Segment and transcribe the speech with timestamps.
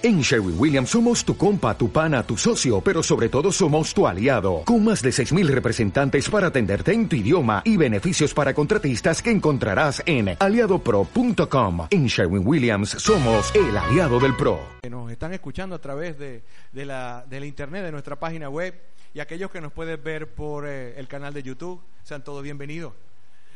[0.00, 4.06] En Sherwin Williams somos tu compa, tu pana, tu socio, pero sobre todo somos tu
[4.06, 9.20] aliado, con más de 6.000 representantes para atenderte en tu idioma y beneficios para contratistas
[9.20, 11.88] que encontrarás en aliadopro.com.
[11.90, 14.60] En Sherwin Williams somos el aliado del PRO.
[14.88, 18.80] Nos están escuchando a través de, de la, de la internet, de nuestra página web,
[19.14, 22.92] y aquellos que nos pueden ver por eh, el canal de YouTube, sean todos bienvenidos.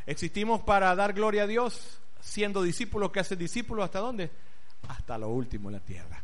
[0.06, 4.28] Existimos para dar gloria a Dios, siendo discípulos que hacen discípulos, ¿hasta dónde?
[4.88, 6.21] Hasta lo último en la tierra.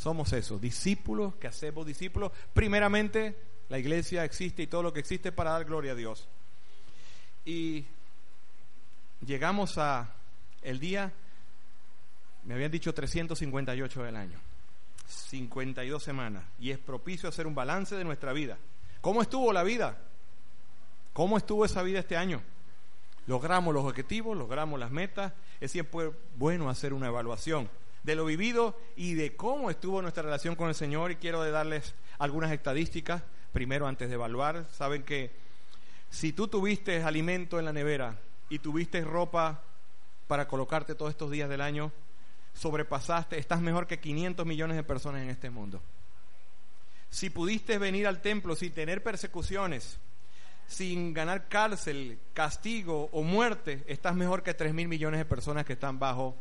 [0.00, 2.32] Somos eso, discípulos que hacemos discípulos.
[2.54, 3.36] Primeramente,
[3.68, 6.26] la iglesia existe y todo lo que existe para dar gloria a Dios.
[7.44, 7.84] Y
[9.26, 10.14] llegamos a
[10.62, 11.12] el día,
[12.46, 14.38] me habían dicho 358 del año,
[15.06, 18.56] 52 semanas, y es propicio hacer un balance de nuestra vida.
[19.02, 19.98] ¿Cómo estuvo la vida?
[21.12, 22.40] ¿Cómo estuvo esa vida este año?
[23.26, 25.34] Logramos los objetivos, logramos las metas.
[25.60, 27.68] Es siempre bueno hacer una evaluación
[28.10, 31.94] de lo vivido y de cómo estuvo nuestra relación con el Señor y quiero darles
[32.18, 34.66] algunas estadísticas primero antes de evaluar.
[34.72, 35.30] Saben que
[36.10, 39.62] si tú tuviste alimento en la nevera y tuviste ropa
[40.26, 41.92] para colocarte todos estos días del año,
[42.52, 45.80] sobrepasaste, estás mejor que 500 millones de personas en este mundo.
[47.10, 49.98] Si pudiste venir al templo sin tener persecuciones,
[50.66, 55.74] sin ganar cárcel, castigo o muerte, estás mejor que 3 mil millones de personas que
[55.74, 56.36] están bajo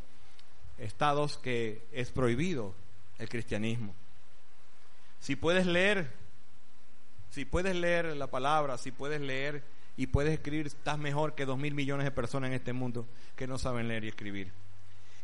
[0.80, 2.74] estados que es prohibido
[3.18, 3.94] el cristianismo.
[5.20, 6.12] Si puedes leer,
[7.30, 9.64] si puedes leer la palabra, si puedes leer
[9.98, 13.48] y puedes escribir, estás mejor que dos mil millones de personas en este mundo que
[13.48, 14.52] no saben leer y escribir.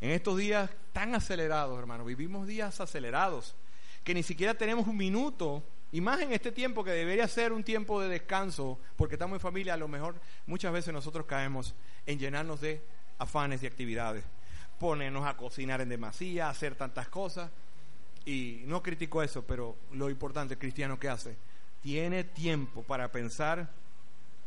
[0.01, 3.55] En estos días tan acelerados, hermano, vivimos días acelerados,
[4.03, 7.63] que ni siquiera tenemos un minuto, y más en este tiempo que debería ser un
[7.63, 11.73] tiempo de descanso, porque estamos en familia, a lo mejor muchas veces nosotros caemos
[12.05, 12.81] en llenarnos de
[13.17, 14.25] afanes y actividades
[14.79, 17.49] ponernos a cocinar en demasía, hacer tantas cosas.
[18.25, 21.35] Y no critico eso, pero lo importante, cristiano que hace,
[21.81, 23.69] tiene tiempo para pensar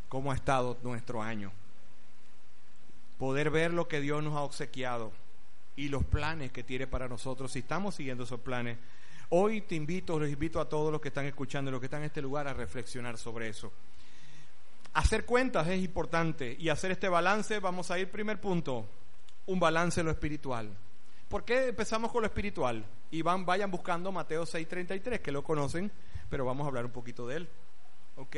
[0.09, 1.53] cómo ha estado nuestro año.
[3.19, 5.13] Poder ver lo que Dios nos ha obsequiado
[5.77, 8.79] y los planes que tiene para nosotros, si estamos siguiendo esos planes.
[9.31, 12.07] Hoy te invito, les invito a todos los que están escuchando los que están en
[12.07, 13.73] este lugar a reflexionar sobre eso.
[14.95, 18.89] Hacer cuentas es importante y hacer este balance, vamos a ir primer punto,
[19.49, 20.71] un balance en lo espiritual.
[21.29, 22.85] ¿Por qué empezamos con lo espiritual?
[23.11, 25.91] Y van, vayan buscando Mateo 6:33, que lo conocen,
[26.29, 27.49] pero vamos a hablar un poquito de él.
[28.17, 28.37] ¿Ok?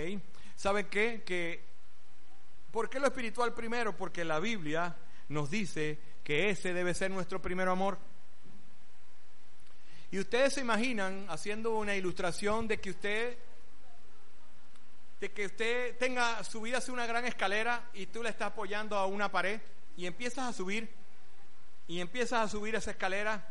[0.55, 1.23] ¿Saben qué?
[1.25, 1.65] Que,
[2.71, 3.97] ¿Por qué lo espiritual primero?
[3.97, 4.97] Porque la Biblia
[5.29, 7.99] nos dice que ese debe ser nuestro primer amor.
[10.13, 13.37] Y ustedes se imaginan haciendo una ilustración de que usted
[15.21, 18.97] de que usted tenga su vida hacia una gran escalera y tú le estás apoyando
[18.97, 19.61] a una pared
[19.97, 21.00] y empiezas a subir
[21.91, 23.45] y empiezas a subir esa escalera,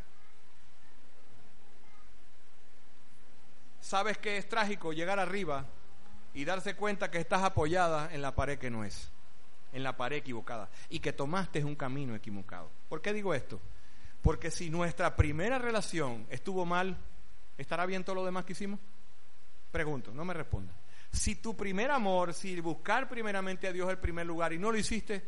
[3.81, 5.65] sabes que es trágico llegar arriba
[6.33, 9.11] y darse cuenta que estás apoyada en la pared que no es,
[9.73, 12.71] en la pared equivocada, y que tomaste un camino equivocado.
[12.87, 13.59] ¿Por qué digo esto?
[14.21, 16.95] Porque si nuestra primera relación estuvo mal,
[17.57, 18.79] ¿estará bien todo lo demás que hicimos?
[19.69, 20.71] Pregunto, no me responda.
[21.11, 24.77] Si tu primer amor, si buscar primeramente a Dios el primer lugar y no lo
[24.77, 25.25] hiciste,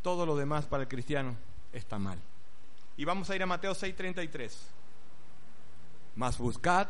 [0.00, 1.36] todo lo demás para el cristiano
[1.70, 2.18] está mal.
[2.96, 4.52] Y vamos a ir a Mateo 6:33.
[6.16, 6.88] Mas buscad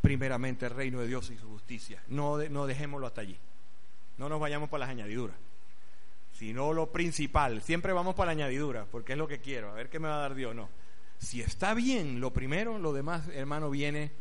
[0.00, 2.02] primeramente el reino de Dios y su justicia.
[2.08, 3.36] No, no dejémoslo hasta allí.
[4.16, 5.36] No nos vayamos para las añadiduras.
[6.32, 7.62] Sino lo principal.
[7.62, 9.70] Siempre vamos para la añadidura, porque es lo que quiero.
[9.70, 10.54] A ver qué me va a dar Dios.
[10.54, 10.68] No.
[11.18, 14.12] Si está bien lo primero, lo demás, hermano, viene,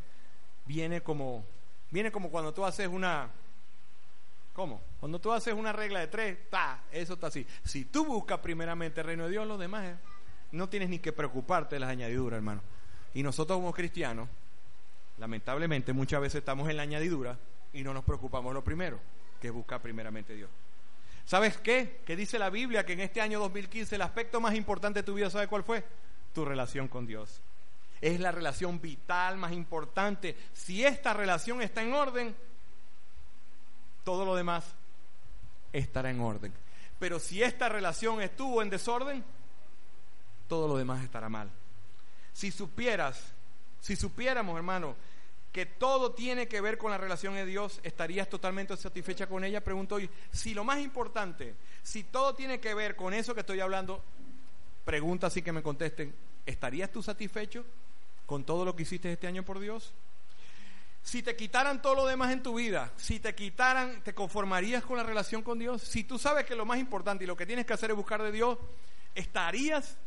[0.65, 1.45] viene como,
[1.91, 3.31] viene como cuando tú haces una,
[4.59, 4.81] ¿Cómo?
[4.99, 7.47] Cuando tú haces una regla de tres, ta, eso está así.
[7.63, 9.97] Si tú buscas primeramente el reino de Dios, lo demás
[10.51, 12.61] no tienes ni que preocuparte de las añadiduras, hermano.
[13.13, 14.29] Y nosotros como cristianos,
[15.17, 17.37] lamentablemente muchas veces estamos en la añadidura
[17.73, 18.99] y no nos preocupamos lo primero,
[19.39, 20.49] que es buscar primeramente Dios.
[21.25, 22.01] ¿Sabes qué?
[22.05, 25.13] Que dice la Biblia que en este año 2015 el aspecto más importante de tu
[25.13, 25.83] vida, ¿sabe cuál fue?
[26.33, 27.41] Tu relación con Dios.
[28.01, 30.35] Es la relación vital más importante.
[30.53, 32.35] Si esta relación está en orden,
[34.03, 34.65] todo lo demás
[35.71, 36.53] estará en orden.
[36.97, 39.23] Pero si esta relación estuvo en desorden,
[40.49, 41.49] todo lo demás estará mal.
[42.33, 43.21] Si supieras,
[43.79, 44.95] si supiéramos, hermano,
[45.53, 49.63] que todo tiene que ver con la relación de Dios, ¿estarías totalmente satisfecha con ella?
[49.63, 53.59] Pregunto hoy, si lo más importante, si todo tiene que ver con eso que estoy
[53.61, 54.03] hablando,
[54.83, 56.13] pregunta así que me contesten,
[56.45, 57.65] ¿estarías tú satisfecho
[58.25, 59.93] con todo lo que hiciste este año por Dios?
[61.01, 64.97] Si te quitaran todo lo demás en tu vida, si te quitaran, ¿te conformarías con
[64.97, 65.81] la relación con Dios?
[65.81, 68.21] Si tú sabes que lo más importante y lo que tienes que hacer es buscar
[68.21, 68.57] de Dios,
[69.15, 69.97] ¿estarías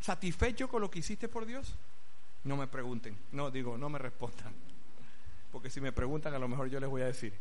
[0.00, 1.74] satisfecho con lo que hiciste por Dios?
[2.44, 4.54] No me pregunten, no digo, no me respondan.
[5.50, 7.32] Porque si me preguntan, a lo mejor yo les voy a decir.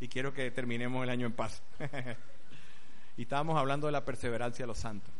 [0.00, 1.62] Y quiero que terminemos el año en paz.
[3.16, 5.12] y estábamos hablando de la perseverancia de los santos.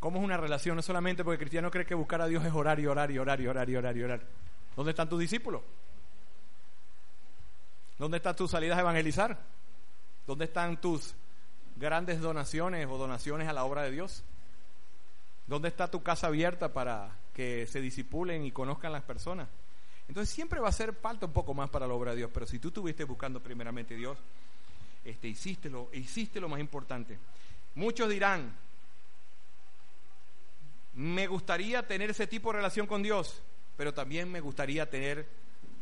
[0.00, 0.76] ¿Cómo es una relación?
[0.76, 3.18] No solamente porque el cristiano cree que buscar a Dios es orar y orar y
[3.18, 4.26] orar y orar y orar y orar.
[4.76, 5.62] ¿Dónde están tus discípulos?
[7.98, 9.36] ¿Dónde están tus salidas a evangelizar?
[10.26, 11.14] ¿Dónde están tus
[11.76, 14.22] grandes donaciones o donaciones a la obra de Dios?
[15.48, 19.48] ¿Dónde está tu casa abierta para que se disipulen y conozcan las personas?
[20.06, 22.46] Entonces siempre va a ser falta un poco más para la obra de Dios, pero
[22.46, 24.18] si tú estuviste buscando primeramente Dios,
[25.04, 27.18] este, hiciste, lo, hiciste lo más importante.
[27.74, 28.54] Muchos dirán,
[30.94, 33.42] me gustaría tener ese tipo de relación con Dios,
[33.76, 35.28] pero también me gustaría tener,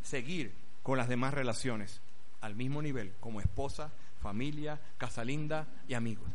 [0.02, 0.54] seguir
[0.84, 2.00] con las demás relaciones
[2.40, 3.90] al mismo nivel, como esposa,
[4.22, 6.28] familia, casa linda y amigos.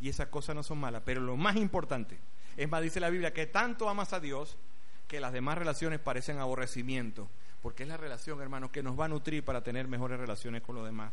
[0.00, 2.18] Y esas cosas no son malas, pero lo más importante,
[2.56, 4.56] es más, dice la Biblia, que tanto amas a Dios
[5.08, 7.28] que las demás relaciones parecen aborrecimiento,
[7.60, 10.74] porque es la relación, hermanos, que nos va a nutrir para tener mejores relaciones con
[10.74, 11.12] los demás.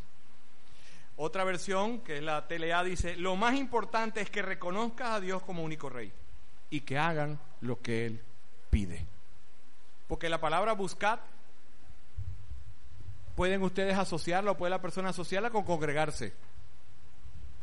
[1.17, 5.43] Otra versión, que es la TLA, dice, lo más importante es que reconozcas a Dios
[5.43, 6.13] como único rey
[6.69, 8.21] y que hagan lo que Él
[8.69, 9.05] pide.
[10.07, 11.21] Porque la palabra buscar
[13.35, 16.33] pueden ustedes asociarla o puede la persona asociarla con congregarse.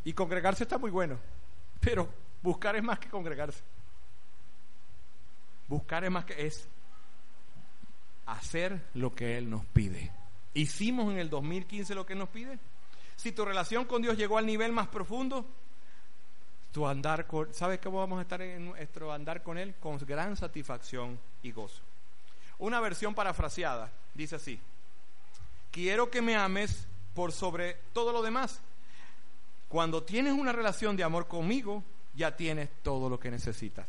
[0.05, 1.19] Y congregarse está muy bueno,
[1.81, 2.09] pero
[2.43, 3.63] buscar es más que congregarse.
[5.69, 6.69] Buscar es más que es
[8.27, 10.13] hacer lo que Él nos pide.
[10.55, 12.59] ¿Hicimos en el 2015 lo que nos pide?
[13.17, 15.47] Si tu relación con Dios llegó al nivel más profundo,
[16.73, 19.75] tu andar con, ¿sabes cómo vamos a estar en nuestro andar con Él?
[19.81, 21.83] Con gran satisfacción y gozo.
[22.59, 24.61] Una versión parafraseada dice así,
[25.71, 28.61] quiero que me ames por sobre todo lo demás.
[29.69, 31.83] Cuando tienes una relación de amor conmigo,
[32.17, 33.87] ya tienes todo lo que necesitas.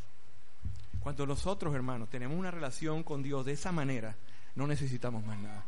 [1.00, 4.16] Cuando nosotros, hermanos, tenemos una relación con Dios de esa manera,
[4.56, 5.64] no necesitamos más nada.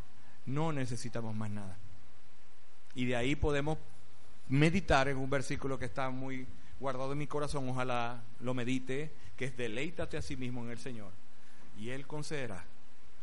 [0.45, 1.77] No necesitamos más nada.
[2.95, 3.77] Y de ahí podemos
[4.47, 6.47] meditar en un versículo que está muy
[6.79, 10.79] guardado en mi corazón, ojalá lo medite, que es deleítate a sí mismo en el
[10.79, 11.11] Señor.
[11.77, 12.65] Y Él concederá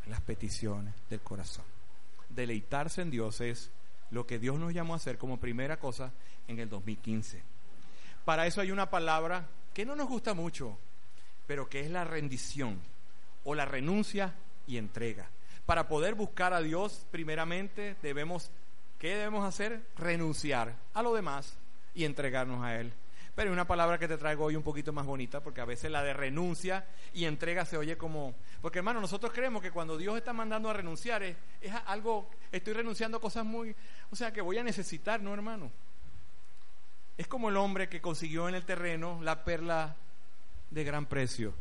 [0.07, 1.65] las peticiones del corazón
[2.37, 3.71] deleitarse en Dios es
[4.11, 6.13] lo que Dios nos llamó a hacer como primera cosa
[6.47, 7.43] en el 2015.
[8.27, 10.77] Para eso hay una palabra que no nos gusta mucho,
[11.47, 12.81] pero que es la rendición
[13.45, 14.35] o la renuncia
[14.67, 15.29] y entrega.
[15.65, 18.51] Para poder buscar a Dios, primeramente debemos,
[18.99, 19.81] ¿qué debemos hacer?
[19.97, 21.57] Renunciar a lo demás
[21.95, 22.93] y entregarnos a Él.
[23.37, 25.89] Pero hay una palabra que te traigo hoy un poquito más bonita, porque a veces
[25.93, 26.85] la de renuncia
[27.15, 28.35] y entrega se oye como...
[28.61, 32.73] Porque hermano, nosotros creemos que cuando Dios está mandando a renunciar es, es algo, estoy
[32.73, 33.77] renunciando a cosas muy...
[34.11, 35.71] O sea, que voy a necesitar, ¿no, hermano?
[37.17, 39.97] Es como el hombre que consiguió en el terreno la perla
[40.71, 41.55] de gran precio.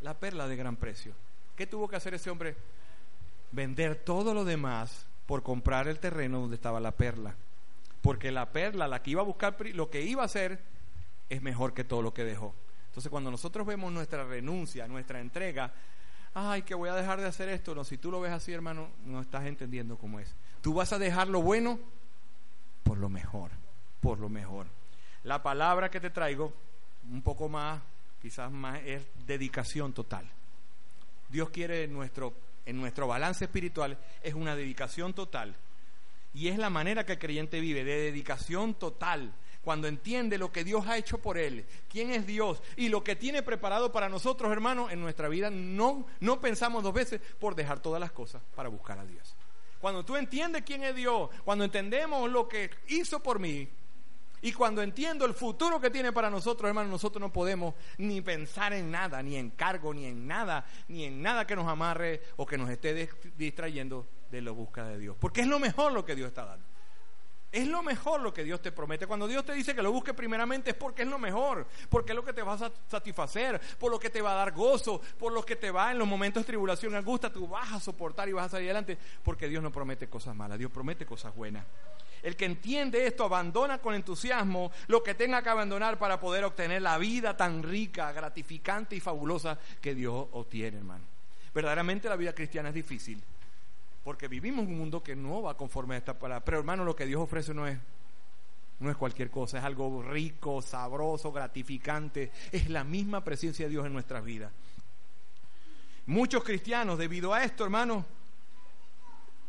[0.00, 1.14] La perla de gran precio.
[1.56, 2.56] ¿Qué tuvo que hacer ese hombre?
[3.52, 7.34] Vender todo lo demás por comprar el terreno donde estaba la perla.
[8.02, 10.60] Porque la perla, la que iba a buscar, lo que iba a hacer,
[11.28, 12.54] es mejor que todo lo que dejó.
[12.88, 15.72] Entonces, cuando nosotros vemos nuestra renuncia, nuestra entrega,
[16.34, 18.90] ay, que voy a dejar de hacer esto, no, si tú lo ves así, hermano,
[19.06, 20.34] no estás entendiendo cómo es.
[20.60, 21.78] Tú vas a dejar lo bueno
[22.82, 23.50] por lo mejor,
[24.02, 24.66] por lo mejor.
[25.22, 26.52] La palabra que te traigo,
[27.10, 27.80] un poco más,
[28.20, 30.28] quizás más, es dedicación total.
[31.30, 32.34] Dios quiere en nuestro,
[32.66, 35.54] en nuestro balance espiritual, es una dedicación total
[36.34, 39.32] y es la manera que el creyente vive, de dedicación total.
[39.62, 43.14] Cuando entiende lo que Dios ha hecho por él, quién es Dios y lo que
[43.14, 47.78] tiene preparado para nosotros, hermanos, en nuestra vida, no, no pensamos dos veces por dejar
[47.78, 49.36] todas las cosas para buscar a Dios.
[49.80, 53.68] Cuando tú entiendes quién es Dios, cuando entendemos lo que hizo por mí,
[54.42, 58.72] y cuando entiendo el futuro que tiene para nosotros, hermanos, nosotros no podemos ni pensar
[58.72, 62.44] en nada, ni en cargo, ni en nada, ni en nada que nos amarre o
[62.44, 65.16] que nos esté distrayendo de la búsqueda de Dios.
[65.18, 66.71] Porque es lo mejor lo que Dios está dando.
[67.52, 69.06] Es lo mejor lo que Dios te promete.
[69.06, 72.16] Cuando Dios te dice que lo busques primeramente es porque es lo mejor, porque es
[72.16, 75.34] lo que te va a satisfacer, por lo que te va a dar gozo, por
[75.34, 78.32] lo que te va en los momentos de tribulación angustia, tú vas a soportar y
[78.32, 81.66] vas a salir adelante, porque Dios no promete cosas malas, Dios promete cosas buenas.
[82.22, 86.80] El que entiende esto abandona con entusiasmo lo que tenga que abandonar para poder obtener
[86.80, 91.04] la vida tan rica, gratificante y fabulosa que Dios obtiene, hermano.
[91.52, 93.22] Verdaderamente la vida cristiana es difícil,
[94.04, 96.44] porque vivimos en un mundo que no va conforme a esta palabra.
[96.44, 97.78] Pero hermano, lo que Dios ofrece no es,
[98.80, 102.32] no es cualquier cosa, es algo rico, sabroso, gratificante.
[102.50, 104.52] Es la misma presencia de Dios en nuestras vidas.
[106.06, 108.04] Muchos cristianos, debido a esto, hermano,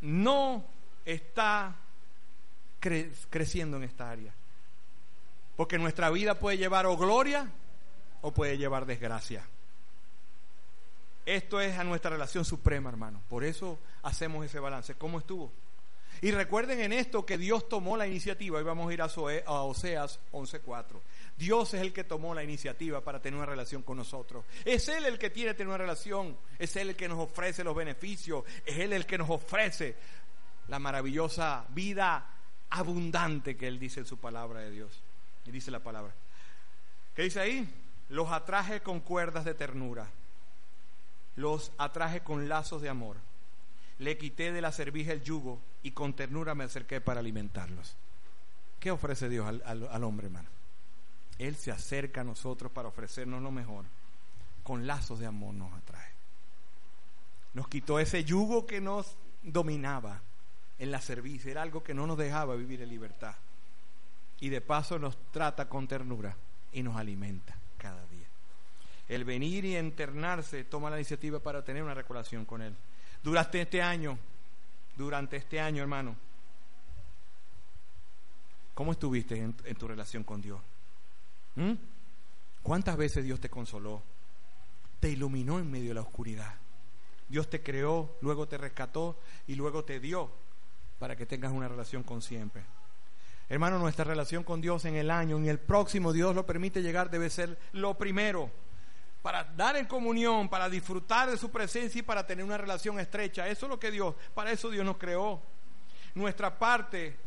[0.02, 0.64] no
[1.04, 1.76] está
[2.80, 4.34] creciendo en esta área.
[5.56, 7.50] Porque nuestra vida puede llevar o gloria
[8.22, 9.44] o puede llevar desgracia.
[11.26, 13.22] Esto es a nuestra relación suprema, hermano.
[13.30, 14.96] Por eso hacemos ese balance.
[14.96, 15.52] ¿Cómo estuvo?
[16.22, 18.58] Y recuerden en esto que Dios tomó la iniciativa.
[18.58, 21.02] Hoy vamos a ir a, a Oseas 11.4.
[21.38, 24.46] Dios es el que tomó la iniciativa para tener una relación con nosotros.
[24.64, 26.38] Es Él el que tiene tener una relación.
[26.60, 28.44] Es Él el que nos ofrece los beneficios.
[28.66, 29.96] Es Él el que nos ofrece
[30.68, 32.26] la maravillosa vida
[32.70, 35.04] abundante que Él dice en su palabra de Dios.
[35.46, 36.14] Y dice la palabra.
[37.16, 37.68] ¿Qué dice ahí?
[38.10, 40.10] Los atraje con cuerdas de ternura.
[41.36, 43.18] Los atraje con lazos de amor.
[44.00, 47.96] Le quité de la cerviz el yugo y con ternura me acerqué para alimentarlos.
[48.80, 50.50] ¿Qué ofrece Dios al, hombre, hermano?
[51.40, 53.86] Él se acerca a nosotros para ofrecernos lo mejor.
[54.64, 56.12] Con lazos de amor nos atrae.
[57.54, 60.22] Nos quitó ese yugo que nos dominaba
[60.80, 63.36] en la servicio, era algo que no nos dejaba vivir en libertad.
[64.40, 66.36] Y de paso nos trata con ternura
[66.72, 67.56] y nos alimenta.
[69.08, 72.76] El venir y internarse toma la iniciativa para tener una relación con Él.
[73.22, 74.18] Durante este año,
[74.96, 76.16] durante este año, hermano,
[78.74, 80.60] ¿cómo estuviste en, tu relación con Dios?
[81.56, 81.74] ¿Mm?
[82.62, 84.02] ¿Cuántas veces Dios te consoló?
[85.00, 86.56] Te iluminó en medio de la oscuridad.
[87.28, 89.18] Dios te creó, luego te rescató
[89.48, 90.30] y luego te dio
[91.00, 92.64] para que tengas una relación con siempre.
[93.50, 97.10] Hermano, nuestra relación con Dios en el año, en el próximo, Dios lo permite llegar,
[97.10, 98.50] debe ser lo primero.
[99.24, 103.48] Para dar en comunión, para disfrutar de su presencia y para tener una relación estrecha.
[103.48, 105.42] Eso es lo que Dios, para eso Dios nos creó.
[106.14, 107.18] Nuestra parte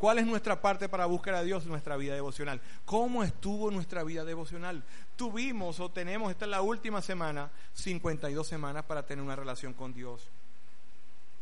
[0.00, 1.66] ¿Cuál es nuestra parte para buscar a Dios?
[1.66, 2.58] Nuestra vida devocional.
[2.86, 4.82] ¿Cómo estuvo nuestra vida devocional?
[5.14, 9.92] Tuvimos o tenemos, esta es la última semana, 52 semanas para tener una relación con
[9.92, 10.26] Dios.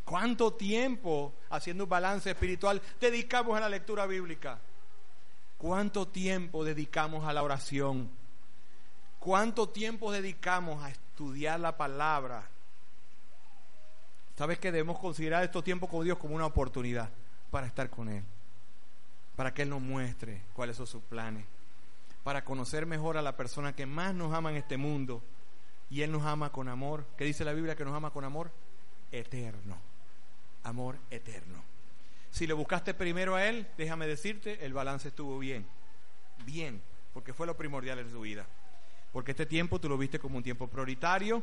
[0.04, 4.58] ¿Cuánto tiempo, haciendo un balance espiritual, dedicamos a la lectura bíblica?
[5.56, 8.10] ¿Cuánto tiempo dedicamos a la oración?
[9.18, 12.48] ¿Cuánto tiempo dedicamos a estudiar la palabra?
[14.36, 17.10] ¿Sabes que debemos considerar estos tiempos con Dios como una oportunidad
[17.50, 18.24] para estar con Él?
[19.38, 21.46] para que Él nos muestre cuáles son sus planes,
[22.24, 25.22] para conocer mejor a la persona que más nos ama en este mundo.
[25.90, 27.06] Y Él nos ama con amor.
[27.16, 28.50] ¿Qué dice la Biblia que nos ama con amor?
[29.12, 29.78] Eterno.
[30.64, 31.62] Amor eterno.
[32.32, 35.64] Si le buscaste primero a Él, déjame decirte, el balance estuvo bien.
[36.44, 36.82] Bien,
[37.14, 38.44] porque fue lo primordial en su vida.
[39.18, 41.42] Porque este tiempo tú lo viste como un tiempo prioritario.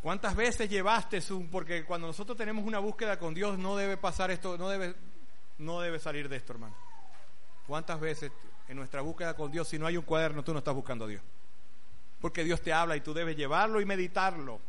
[0.00, 1.50] ¿Cuántas veces llevaste su.?
[1.50, 4.94] Porque cuando nosotros tenemos una búsqueda con Dios, no debe pasar esto, no debe
[5.58, 6.76] no debe salir de esto, hermano.
[7.66, 8.30] ¿Cuántas veces
[8.68, 11.08] en nuestra búsqueda con Dios, si no hay un cuaderno, tú no estás buscando a
[11.08, 11.22] Dios?
[12.20, 14.60] Porque Dios te habla y tú debes llevarlo y meditarlo.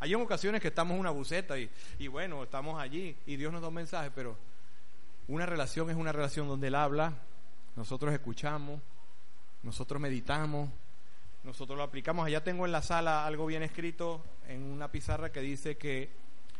[0.00, 1.70] Hay ocasiones que estamos en una buceta y,
[2.00, 4.36] y bueno, estamos allí y Dios nos da un mensaje, pero
[5.28, 7.12] una relación es una relación donde Él habla,
[7.76, 8.80] nosotros escuchamos,
[9.62, 10.68] nosotros meditamos,
[11.46, 12.26] nosotros lo aplicamos.
[12.26, 16.10] Allá tengo en la sala algo bien escrito en una pizarra que dice que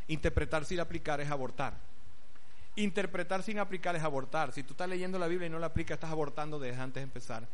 [0.07, 1.75] interpretar sin aplicar es abortar.
[2.77, 4.53] Interpretar sin aplicar es abortar.
[4.53, 7.03] Si tú estás leyendo la Biblia y no la aplicas, estás abortando desde antes de
[7.03, 7.49] empezar.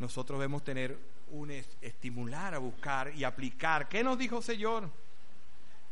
[0.00, 0.98] Nosotros debemos tener
[1.30, 3.88] un estimular a buscar y aplicar.
[3.88, 4.90] ¿Qué nos dijo Señor?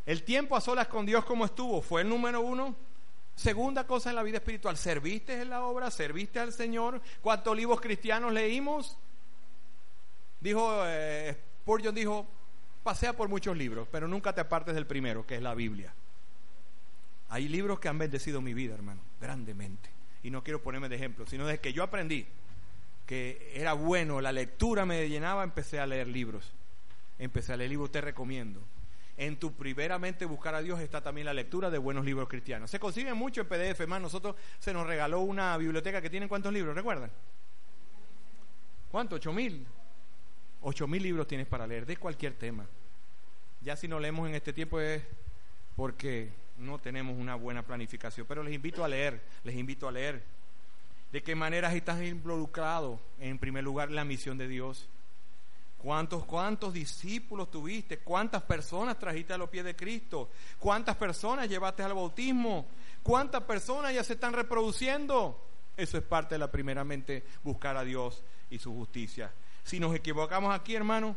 [0.04, 2.75] El tiempo a solas con Dios como estuvo fue el número uno.
[3.37, 5.88] Segunda cosa en la vida espiritual, ¿serviste en la obra?
[5.92, 7.00] ¿Serviste al Señor?
[7.20, 8.99] ¿Cuántos libros cristianos leímos?
[10.42, 12.26] Dijo, eh, Spurgeon dijo,
[12.82, 15.94] pasea por muchos libros, pero nunca te apartes del primero, que es la Biblia.
[17.28, 19.88] Hay libros que han bendecido mi vida, hermano, grandemente.
[20.25, 22.26] Y no quiero ponerme de ejemplo, sino desde que yo aprendí
[23.06, 26.52] que era bueno, la lectura me llenaba, empecé a leer libros.
[27.18, 28.61] Empecé a leer libros, te recomiendo.
[29.16, 32.70] En tu primeramente buscar a Dios está también la lectura de buenos libros cristianos.
[32.70, 34.04] Se consiguen mucho en PDF, hermano.
[34.04, 37.11] Nosotros se nos regaló una biblioteca que tiene cuántos libros, ¿recuerdan?
[38.90, 39.16] ¿Cuánto?
[39.16, 39.66] ¿Ocho mil?
[40.62, 42.66] Ocho mil libros tienes para leer de cualquier tema.
[43.61, 45.02] Ya si no leemos en este tiempo es
[45.76, 48.26] porque no tenemos una buena planificación.
[48.26, 50.23] Pero les invito a leer, les invito a leer.
[51.11, 54.88] ¿De qué manera estás involucrado en primer lugar la misión de Dios?
[55.78, 57.99] ¿Cuántos, ¿Cuántos discípulos tuviste?
[57.99, 60.31] ¿Cuántas personas trajiste a los pies de Cristo?
[60.59, 62.66] ¿Cuántas personas llevaste al bautismo?
[63.02, 65.45] ¿Cuántas personas ya se están reproduciendo?
[65.76, 69.33] Eso es parte de la primeramente buscar a Dios y su justicia.
[69.64, 71.16] Si nos equivocamos aquí, hermano,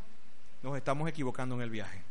[0.63, 2.01] nos estamos equivocando en el viaje.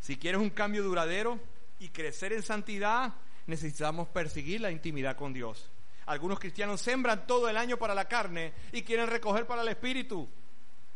[0.00, 1.38] Si quieres un cambio duradero,
[1.80, 3.12] y crecer en santidad,
[3.46, 5.70] necesitamos perseguir la intimidad con Dios.
[6.06, 10.28] Algunos cristianos sembran todo el año para la carne y quieren recoger para el espíritu.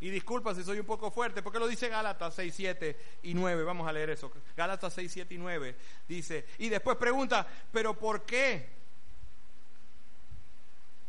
[0.00, 3.62] Y disculpa si soy un poco fuerte, porque lo dice Gálatas 6, 7 y 9.
[3.62, 4.32] Vamos a leer eso.
[4.56, 5.76] Gálatas 6, 7 y 9
[6.09, 6.47] dice.
[6.59, 8.68] Y después pregunta, ¿pero por qué?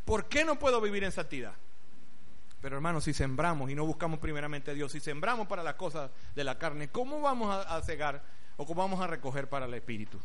[0.05, 1.55] ¿Por qué no puedo vivir en santidad?
[2.63, 6.09] Pero hermanos, si sembramos y no buscamos primeramente a Dios, si sembramos para las cosas
[6.33, 8.23] de la carne, ¿cómo vamos a, a cegar
[8.55, 10.17] o cómo vamos a recoger para el Espíritu?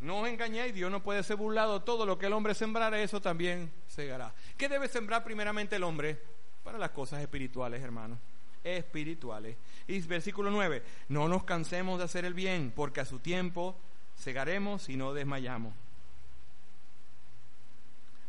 [0.00, 1.82] No os engañéis, Dios no puede ser burlado.
[1.82, 4.32] Todo lo que el hombre sembrara, eso también segará.
[4.56, 6.16] ¿Qué debe sembrar primeramente el hombre?
[6.62, 8.20] Para las cosas espirituales, hermanos.
[8.62, 9.56] Espirituales.
[9.88, 13.76] Y versículo 9, no nos cansemos de hacer el bien, porque a su tiempo
[14.14, 15.74] segaremos y no desmayamos.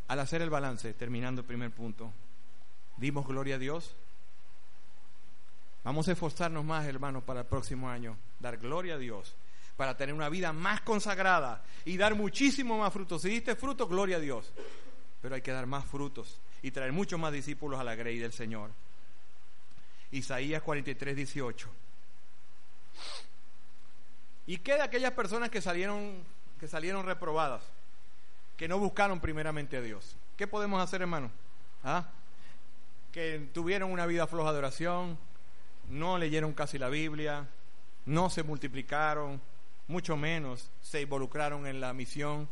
[0.08, 2.12] Al hacer el balance, terminando el primer punto,
[2.98, 3.96] dimos gloria a Dios.
[5.84, 9.36] Vamos a esforzarnos más, hermanos, para el próximo año, dar gloria a Dios
[9.78, 13.22] para tener una vida más consagrada y dar muchísimo más frutos.
[13.22, 14.52] Si diste frutos, gloria a Dios.
[15.22, 18.34] Pero hay que dar más frutos y traer muchos más discípulos a la grey del
[18.34, 18.72] Señor.
[20.12, 21.70] Isaías 43, 18.
[24.48, 26.24] ¿Y qué de aquellas personas que salieron,
[26.60, 27.62] que salieron reprobadas?
[28.58, 30.16] Que no buscaron primeramente a Dios.
[30.38, 31.30] ¿Qué podemos hacer, hermano?
[31.84, 32.10] ¿Ah?
[33.18, 35.18] Que tuvieron una vida floja de oración,
[35.90, 37.48] no leyeron casi la Biblia,
[38.06, 39.42] no se multiplicaron,
[39.88, 42.48] mucho menos se involucraron en la misión.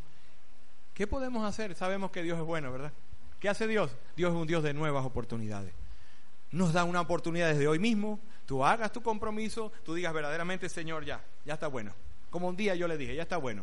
[0.92, 1.76] ¿Qué podemos hacer?
[1.76, 2.92] Sabemos que Dios es bueno, ¿verdad?
[3.38, 3.92] ¿Qué hace Dios?
[4.16, 5.72] Dios es un Dios de nuevas oportunidades.
[6.50, 11.04] Nos da una oportunidad desde hoy mismo, tú hagas tu compromiso, tú digas verdaderamente, Señor,
[11.04, 11.92] ya, ya está bueno.
[12.28, 13.62] Como un día yo le dije, ya está bueno.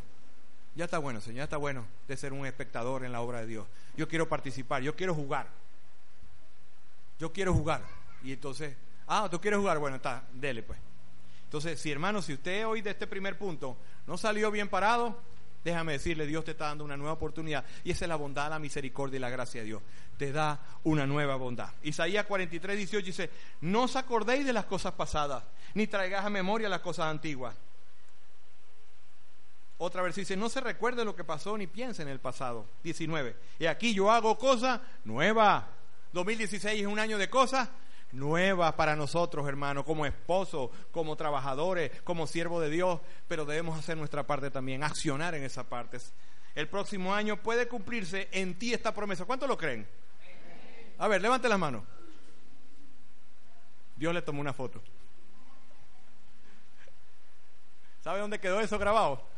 [0.74, 3.48] Ya está bueno, Señor, ya está bueno de ser un espectador en la obra de
[3.48, 3.67] Dios.
[3.98, 5.62] Yo quiero participar, yo quiero jugar.
[7.20, 7.84] Yo quiero jugar.
[8.24, 8.75] Y entonces,
[9.08, 10.79] ah, tú quieres jugar, bueno, está, dele pues.
[11.46, 13.77] Entonces, si hermano, si usted hoy de este primer punto
[14.08, 15.20] no salió bien parado,
[15.63, 17.63] déjame decirle, Dios te está dando una nueva oportunidad.
[17.84, 19.82] Y esa es la bondad, la misericordia y la gracia de Dios.
[20.17, 21.70] Te da una nueva bondad.
[21.84, 23.29] Isaías 43, 18 dice,
[23.62, 25.43] no os acordéis de las cosas pasadas,
[25.74, 27.55] ni traigáis a memoria las cosas antiguas.
[29.77, 32.65] Otra vez dice, no se recuerde lo que pasó ni piense en el pasado.
[32.84, 33.36] 19.
[33.60, 35.65] Y aquí yo hago cosas nuevas.
[36.13, 37.70] 2016 es un año de cosas
[38.13, 43.98] nueva para nosotros, hermano, como esposos, como trabajadores, como siervo de Dios, pero debemos hacer
[43.98, 45.97] nuestra parte también, accionar en esa parte.
[46.56, 49.26] El próximo año puede cumplirse en ti esta promesa.
[49.26, 49.88] ¿Cuánto lo creen?
[50.99, 51.84] A ver, levante la mano.
[53.95, 54.82] Dios le tomó una foto.
[58.02, 59.33] ¿Sabe dónde quedó eso grabado?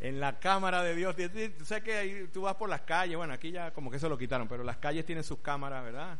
[0.00, 1.16] En la cámara de Dios.
[1.64, 4.16] Sé que ahí tú vas por las calles, bueno, aquí ya como que se lo
[4.16, 6.18] quitaron, pero las calles tienen sus cámaras, ¿verdad?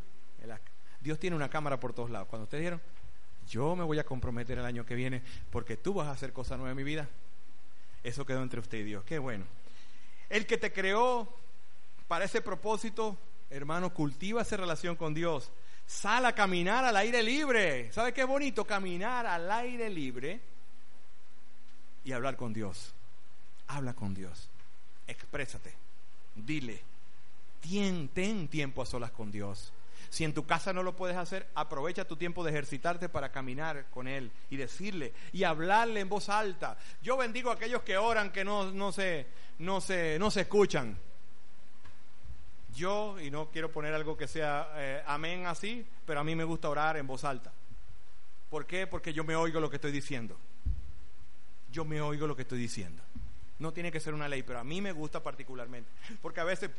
[1.01, 2.29] Dios tiene una cámara por todos lados.
[2.29, 2.83] Cuando ustedes dijeron,
[3.49, 6.59] yo me voy a comprometer el año que viene porque tú vas a hacer cosas
[6.59, 7.09] nuevas en mi vida,
[8.03, 9.05] eso quedó entre usted y Dios.
[9.05, 9.45] Qué bueno.
[10.29, 11.33] El que te creó
[12.09, 13.17] para ese propósito,
[13.49, 15.51] hermano, cultiva esa relación con Dios.
[15.87, 17.91] Sal a caminar al aire libre.
[17.93, 18.65] ¿Sabe qué bonito?
[18.67, 20.41] Caminar al aire libre
[22.05, 22.95] y hablar con Dios.
[23.69, 24.49] Habla con Dios.
[25.07, 25.75] Exprésate.
[26.35, 26.83] Dile.
[27.61, 29.73] Ten, ten tiempo a solas con Dios.
[30.11, 33.87] Si en tu casa no lo puedes hacer, aprovecha tu tiempo de ejercitarte para caminar
[33.91, 36.79] con Él y decirle y hablarle en voz alta.
[37.03, 39.27] Yo bendigo a aquellos que oran que no, no, se,
[39.59, 40.97] no, se, no se escuchan.
[42.75, 46.45] Yo, y no quiero poner algo que sea eh, amén así, pero a mí me
[46.45, 47.53] gusta orar en voz alta.
[48.49, 48.87] ¿Por qué?
[48.87, 50.39] Porque yo me oigo lo que estoy diciendo.
[51.71, 53.03] Yo me oigo lo que estoy diciendo.
[53.59, 55.91] No tiene que ser una ley, pero a mí me gusta particularmente.
[56.23, 56.71] Porque a veces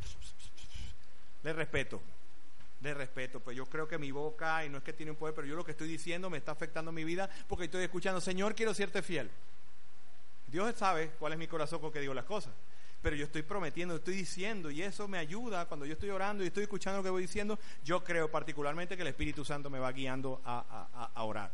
[1.44, 2.02] le respeto
[2.80, 3.40] de respeto.
[3.40, 5.56] Pues yo creo que mi boca, y no es que tiene un poder, pero yo
[5.56, 9.02] lo que estoy diciendo me está afectando mi vida porque estoy escuchando, Señor, quiero serte
[9.02, 9.30] fiel.
[10.48, 12.54] Dios sabe cuál es mi corazón con que digo las cosas.
[13.02, 16.48] Pero yo estoy prometiendo, estoy diciendo, y eso me ayuda cuando yo estoy orando y
[16.48, 17.58] estoy escuchando lo que voy diciendo.
[17.84, 21.52] Yo creo particularmente que el Espíritu Santo me va guiando a, orar.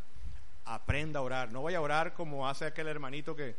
[0.66, 1.52] Aprenda a orar.
[1.52, 3.56] No vaya a orar como hace aquel hermanito que,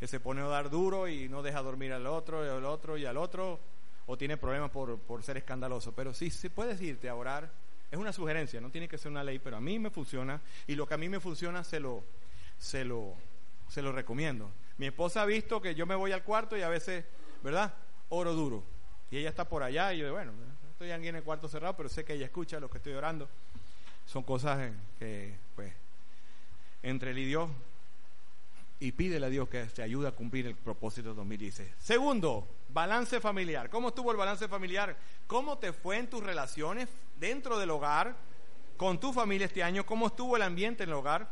[0.00, 2.96] que se pone a orar duro y no deja dormir al otro, y al otro
[2.96, 3.60] y al otro
[4.06, 7.48] o tiene problemas por, por ser escandaloso, pero sí, sí puedes irte a orar.
[7.90, 10.74] Es una sugerencia, no tiene que ser una ley, pero a mí me funciona y
[10.74, 12.02] lo que a mí me funciona se lo,
[12.58, 13.14] se lo,
[13.68, 14.50] se lo recomiendo.
[14.78, 17.04] Mi esposa ha visto que yo me voy al cuarto y a veces,
[17.42, 17.74] ¿verdad?
[18.08, 18.64] Oro duro.
[19.10, 20.32] Y ella está por allá y yo, bueno,
[20.70, 23.28] estoy aquí en el cuarto cerrado, pero sé que ella escucha lo que estoy orando.
[24.06, 25.72] Son cosas que, pues,
[26.82, 27.24] entre él y
[28.80, 31.70] y pídele a Dios que te ayude a cumplir el propósito 2016.
[31.78, 33.68] Segundo, balance familiar.
[33.68, 34.96] ¿Cómo estuvo el balance familiar?
[35.26, 38.16] ¿Cómo te fue en tus relaciones dentro del hogar,
[38.78, 39.84] con tu familia este año?
[39.84, 41.30] ¿Cómo estuvo el ambiente en el hogar?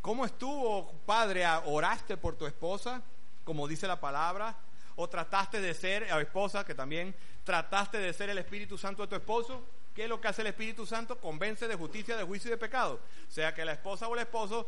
[0.00, 1.44] ¿Cómo estuvo, padre?
[1.64, 3.02] ¿Oraste por tu esposa,
[3.42, 4.56] como dice la palabra?
[4.94, 9.08] ¿O trataste de ser, a esposa, que también trataste de ser el Espíritu Santo de
[9.08, 9.66] tu esposo?
[9.92, 11.18] ¿Qué es lo que hace el Espíritu Santo?
[11.18, 13.00] Convence de justicia, de juicio y de pecado.
[13.28, 14.66] O sea que la esposa o el esposo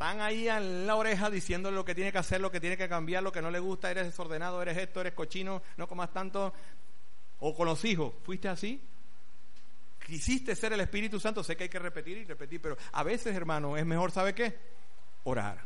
[0.00, 2.88] están ahí en la oreja diciéndole lo que tiene que hacer, lo que tiene que
[2.88, 6.54] cambiar, lo que no le gusta, eres desordenado, eres esto, eres cochino, no comas tanto.
[7.40, 8.80] O con los hijos, ¿fuiste así?
[10.06, 13.36] Quisiste ser el Espíritu Santo, sé que hay que repetir y repetir, pero a veces,
[13.36, 14.58] hermano, es mejor, ¿sabe qué?
[15.24, 15.60] Orar.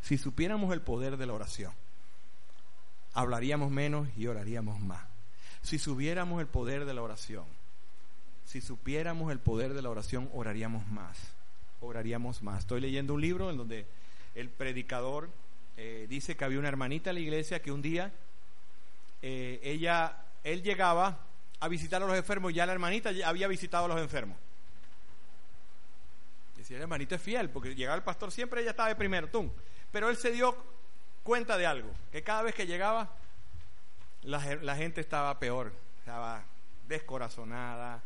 [0.00, 1.74] Si supiéramos el poder de la oración,
[3.12, 5.04] hablaríamos menos y oraríamos más.
[5.60, 7.44] Si supiéramos el poder de la oración,
[8.46, 11.33] si supiéramos el poder de la oración, oraríamos más.
[12.42, 12.60] Más.
[12.60, 13.86] Estoy leyendo un libro en donde
[14.34, 15.28] el predicador
[15.76, 18.10] eh, dice que había una hermanita en la iglesia que un día
[19.22, 21.20] eh, ella, él llegaba
[21.60, 24.36] a visitar a los enfermos y ya la hermanita había visitado a los enfermos.
[26.56, 29.50] Decía, la hermanita es fiel, porque llegaba el pastor siempre, ella estaba de primero, tum.
[29.92, 30.56] Pero él se dio
[31.22, 33.10] cuenta de algo, que cada vez que llegaba,
[34.22, 36.44] la gente estaba peor, estaba
[36.88, 38.02] descorazonada,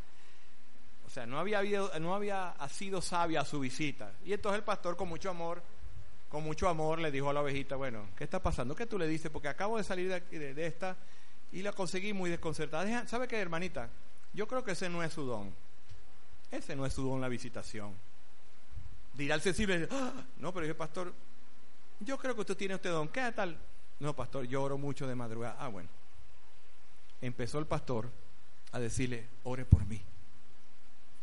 [1.09, 1.63] o sea, no había,
[2.01, 4.13] no había sido sabia su visita.
[4.27, 5.63] Y entonces el pastor con mucho amor,
[6.29, 8.77] con mucho amor le dijo a la ovejita, bueno, ¿qué está pasando?
[8.77, 9.31] ¿Qué tú le dices?
[9.31, 10.99] Porque acabo de salir de, de, esta
[11.51, 13.09] y la conseguí muy desconcertada.
[13.09, 13.89] ¿Sabe qué, hermanita?
[14.35, 15.55] Yo creo que ese no es su don.
[16.51, 17.95] Ese no es su don la visitación.
[19.15, 21.15] Dirá el sensible, ah, no, pero yo, pastor,
[22.01, 23.09] yo creo que usted tiene este don.
[23.09, 23.57] ¿Qué tal?
[23.99, 25.57] No, pastor, yo oro mucho de madrugada.
[25.59, 25.89] Ah, bueno.
[27.23, 28.11] Empezó el pastor
[28.73, 30.03] a decirle, ore por mí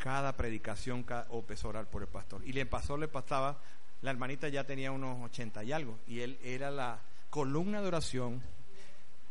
[0.06, 2.40] cada predicación o empezó a orar por el pastor.
[2.46, 3.58] Y el pastor le pasaba,
[4.04, 7.00] la hermanita ya tenía unos 80 y algo, y él era la
[7.32, 8.40] columna de oración,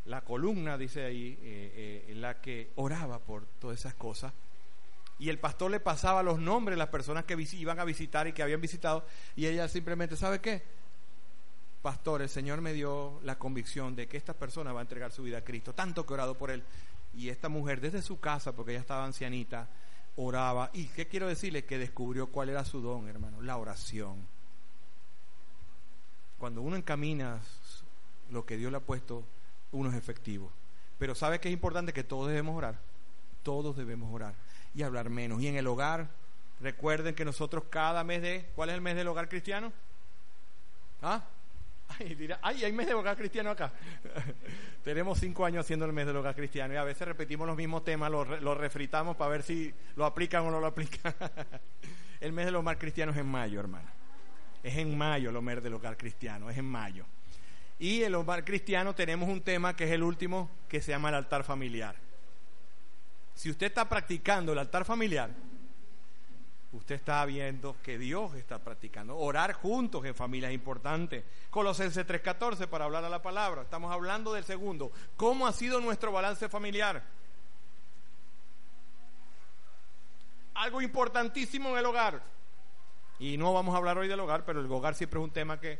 [0.06, 4.32] la columna, dice ahí, eh, eh, la que oraba por todas esas cosas.
[5.20, 8.32] Y el pastor le pasaba los nombres de las personas que iban a visitar y
[8.32, 9.06] que habían visitado,
[9.36, 10.60] y ella simplemente, ¿sabe qué?
[11.82, 15.22] Pastor, el Señor me dio la convicción de que esta persona va a entregar su
[15.22, 16.64] vida a Cristo, tanto que he orado por él.
[17.16, 19.68] Y esta mujer, desde su casa, porque ella estaba ancianita,
[20.16, 20.70] oraba.
[20.72, 21.64] ¿Y qué quiero decirle?
[21.64, 24.26] Que descubrió cuál era su don, hermano, la oración.
[26.38, 27.40] Cuando uno encamina
[28.30, 29.24] lo que Dios le ha puesto,
[29.72, 30.50] uno es efectivo.
[30.98, 31.92] Pero ¿sabe que es importante?
[31.92, 32.78] Que todos debemos orar.
[33.42, 34.34] Todos debemos orar
[34.74, 35.40] y hablar menos.
[35.40, 36.08] Y en el hogar,
[36.60, 38.50] recuerden que nosotros cada mes de...
[38.54, 39.72] ¿Cuál es el mes del hogar cristiano?
[41.02, 41.24] ¿Ah?
[41.88, 43.72] Ay, dirá, ay, hay mes de hogar cristiano acá.
[44.84, 47.84] Tenemos cinco años haciendo el mes del hogar cristiano y a veces repetimos los mismos
[47.84, 51.14] temas, los, refritamos para ver si lo aplican o no lo aplican.
[52.20, 53.88] el mes del hogar cristiano es en mayo, hermano.
[54.62, 57.04] Es en mayo el mes del hogar cristiano, es en mayo.
[57.78, 61.16] Y el hogar cristiano tenemos un tema que es el último, que se llama el
[61.16, 61.96] altar familiar.
[63.34, 65.30] Si usted está practicando el altar familiar,
[66.74, 69.16] usted está viendo que Dios está practicando.
[69.16, 71.24] Orar juntos en familia es importante.
[71.50, 73.62] Colosenses 3:14 para hablar a la palabra.
[73.62, 74.92] Estamos hablando del segundo.
[75.16, 77.02] ¿Cómo ha sido nuestro balance familiar?
[80.54, 82.22] Algo importantísimo en el hogar.
[83.18, 85.60] Y no vamos a hablar hoy del hogar, pero el hogar siempre es un tema
[85.60, 85.78] que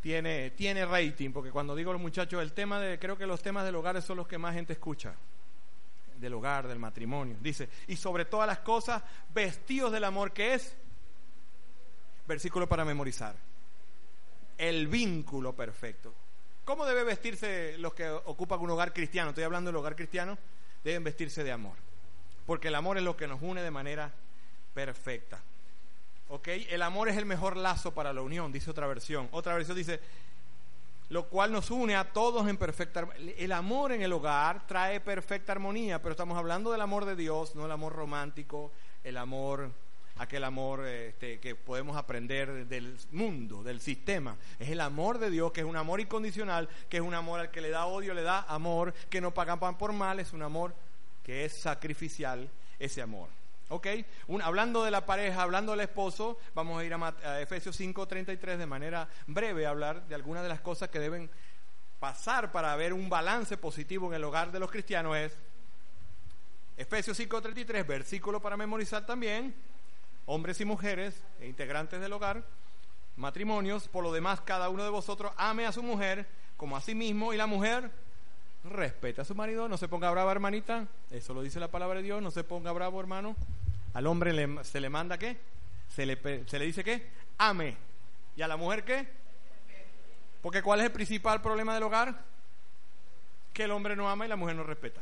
[0.00, 3.64] tiene, tiene rating, porque cuando digo los muchachos, el tema de, creo que los temas
[3.64, 5.14] del hogar son los que más gente escucha
[6.18, 7.36] del hogar, del matrimonio.
[7.40, 9.02] Dice, y sobre todas las cosas,
[9.32, 10.74] vestidos del amor que es,
[12.26, 13.34] versículo para memorizar,
[14.58, 16.12] el vínculo perfecto.
[16.64, 19.30] ¿Cómo debe vestirse los que ocupan un hogar cristiano?
[19.30, 20.36] Estoy hablando del hogar cristiano,
[20.82, 21.74] deben vestirse de amor,
[22.44, 24.12] porque el amor es lo que nos une de manera
[24.74, 25.40] perfecta.
[26.28, 26.48] ¿Ok?
[26.48, 29.28] El amor es el mejor lazo para la unión, dice otra versión.
[29.30, 30.00] Otra versión dice,
[31.08, 33.08] lo cual nos une a todos en perfecta.
[33.36, 37.54] El amor en el hogar trae perfecta armonía, pero estamos hablando del amor de Dios,
[37.54, 38.72] no el amor romántico,
[39.04, 39.70] el amor,
[40.16, 44.36] aquel amor este, que podemos aprender del mundo, del sistema.
[44.58, 47.50] Es el amor de Dios, que es un amor incondicional, que es un amor al
[47.50, 50.42] que le da odio, le da amor, que no paga pan por mal, es un
[50.42, 50.74] amor
[51.22, 53.28] que es sacrificial, ese amor.
[53.68, 53.86] ¿Ok?
[54.42, 58.66] hablando de la pareja, hablando del esposo, vamos a ir a, a Efesios 5:33 de
[58.66, 61.28] manera breve a hablar de algunas de las cosas que deben
[61.98, 65.16] pasar para ver un balance positivo en el hogar de los cristianos.
[65.16, 65.36] Es
[66.76, 69.54] Efesios 5:33, versículo para memorizar también,
[70.26, 72.44] hombres y mujeres e integrantes del hogar,
[73.16, 76.94] matrimonios, por lo demás cada uno de vosotros ame a su mujer como a sí
[76.94, 77.90] mismo y la mujer
[78.70, 82.04] respete a su marido, no se ponga brava hermanita, eso lo dice la palabra de
[82.04, 83.36] Dios, no se ponga bravo hermano.
[83.94, 84.32] Al hombre
[84.64, 85.38] se le manda qué?
[85.88, 87.06] Se le, se le dice qué?
[87.38, 87.76] Ame.
[88.36, 89.08] ¿Y a la mujer qué?
[90.42, 92.22] Porque ¿cuál es el principal problema del hogar?
[93.52, 95.00] Que el hombre no ama y la mujer no respeta.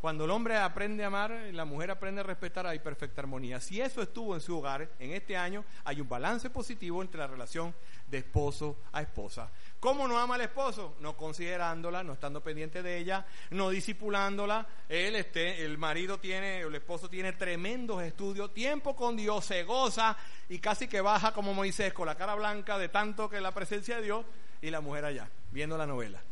[0.00, 3.60] Cuando el hombre aprende a amar la mujer aprende a respetar, hay perfecta armonía.
[3.60, 7.26] Si eso estuvo en su hogar en este año, hay un balance positivo entre la
[7.26, 7.74] relación
[8.06, 9.50] de esposo a esposa.
[9.78, 10.96] ¿Cómo no ama al esposo?
[11.00, 14.66] No considerándola, no estando pendiente de ella, no disipulándola.
[14.88, 20.16] Él, este, el marido tiene, el esposo tiene tremendos estudios, tiempo con Dios, se goza
[20.48, 23.96] y casi que baja como Moisés con la cara blanca de tanto que la presencia
[23.96, 24.24] de Dios
[24.62, 26.22] y la mujer allá, viendo la novela.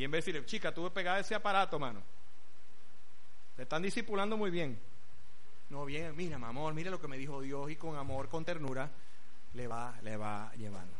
[0.00, 2.00] Y en vez de decirle, chica, tuve pegada ese aparato, mano.
[3.54, 4.80] Te están discipulando muy bien.
[5.68, 8.42] No, bien, mira, mi amor, mira lo que me dijo Dios y con amor, con
[8.42, 8.88] ternura,
[9.52, 10.94] le va, le va llevando.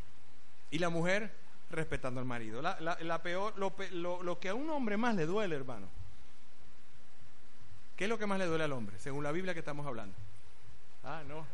[0.71, 1.33] Y la mujer
[1.71, 2.61] respetando al marido.
[2.61, 5.89] La, la, peor, lo, lo, lo que a un hombre más le duele, hermano.
[7.97, 10.15] ¿Qué es lo que más le duele al hombre, según la Biblia que estamos hablando?
[11.05, 11.47] Ah, no.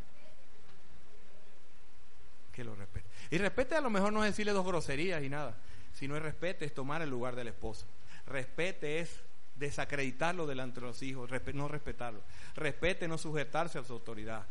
[2.53, 3.07] Que lo respete.
[3.31, 5.55] Y respete a lo mejor no decirle dos groserías y nada,
[5.97, 7.87] sino es respete es tomar el lugar del esposo.
[8.27, 9.19] Respete es
[9.55, 12.23] desacreditarlo delante de los hijos, no respetarlo.
[12.55, 14.45] Respete no sujetarse a su autoridad.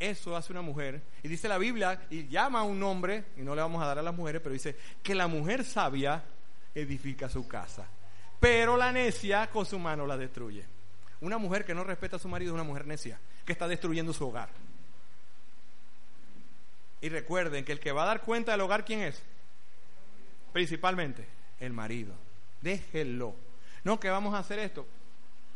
[0.00, 1.00] Eso hace una mujer.
[1.22, 4.00] Y dice la Biblia, y llama a un hombre, y no le vamos a dar
[4.00, 6.24] a las mujeres, pero dice que la mujer sabia
[6.74, 7.86] edifica su casa,
[8.40, 10.64] pero la necia con su mano la destruye.
[11.20, 14.12] Una mujer que no respeta a su marido es una mujer necia, que está destruyendo
[14.12, 14.48] su hogar.
[17.00, 19.22] Y recuerden que el que va a dar cuenta del hogar, ¿quién es?
[20.58, 21.24] Principalmente
[21.60, 22.12] el marido.
[22.60, 23.32] Déjenlo.
[23.84, 24.84] No, que vamos a hacer esto.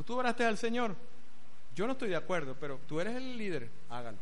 [0.06, 0.94] Tú oraste al Señor.
[1.74, 4.18] Yo no estoy de acuerdo, pero tú eres el líder, hágalo.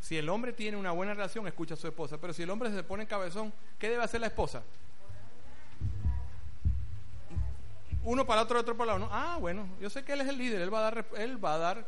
[0.00, 2.16] Si el hombre tiene una buena relación, escucha a su esposa.
[2.18, 4.62] Pero si el hombre se pone en cabezón, ¿qué debe hacer la esposa?
[8.04, 9.10] Uno para otro, otro para uno.
[9.12, 11.56] Ah, bueno, yo sé que él es el líder, él va a dar, él va
[11.56, 11.86] a dar,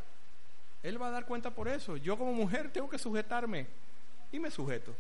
[0.83, 1.97] él va a dar cuenta por eso.
[1.97, 3.67] Yo como mujer tengo que sujetarme
[4.31, 4.95] y me sujeto.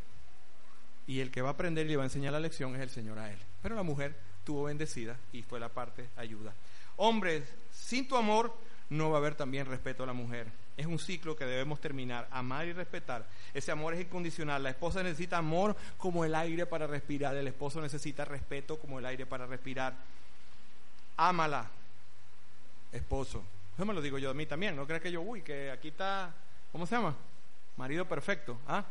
[1.06, 2.90] Y el que va a aprender y le va a enseñar la lección es el
[2.90, 3.38] Señor a él.
[3.62, 6.54] Pero la mujer tuvo bendecida y fue la parte ayuda.
[6.96, 8.56] Hombres, sin tu amor
[8.90, 10.46] no va a haber también respeto a la mujer.
[10.76, 13.26] Es un ciclo que debemos terminar, amar y respetar.
[13.54, 14.62] Ese amor es incondicional.
[14.62, 17.36] La esposa necesita amor como el aire para respirar.
[17.36, 19.96] El esposo necesita respeto como el aire para respirar.
[21.16, 21.70] Ámala,
[22.92, 23.42] esposo.
[23.74, 24.76] Eso me lo digo yo a mí también.
[24.76, 26.34] No creas que yo, uy, que aquí está,
[26.72, 27.14] ¿cómo se llama?
[27.76, 28.58] Marido perfecto.
[28.68, 28.84] ¿Ah?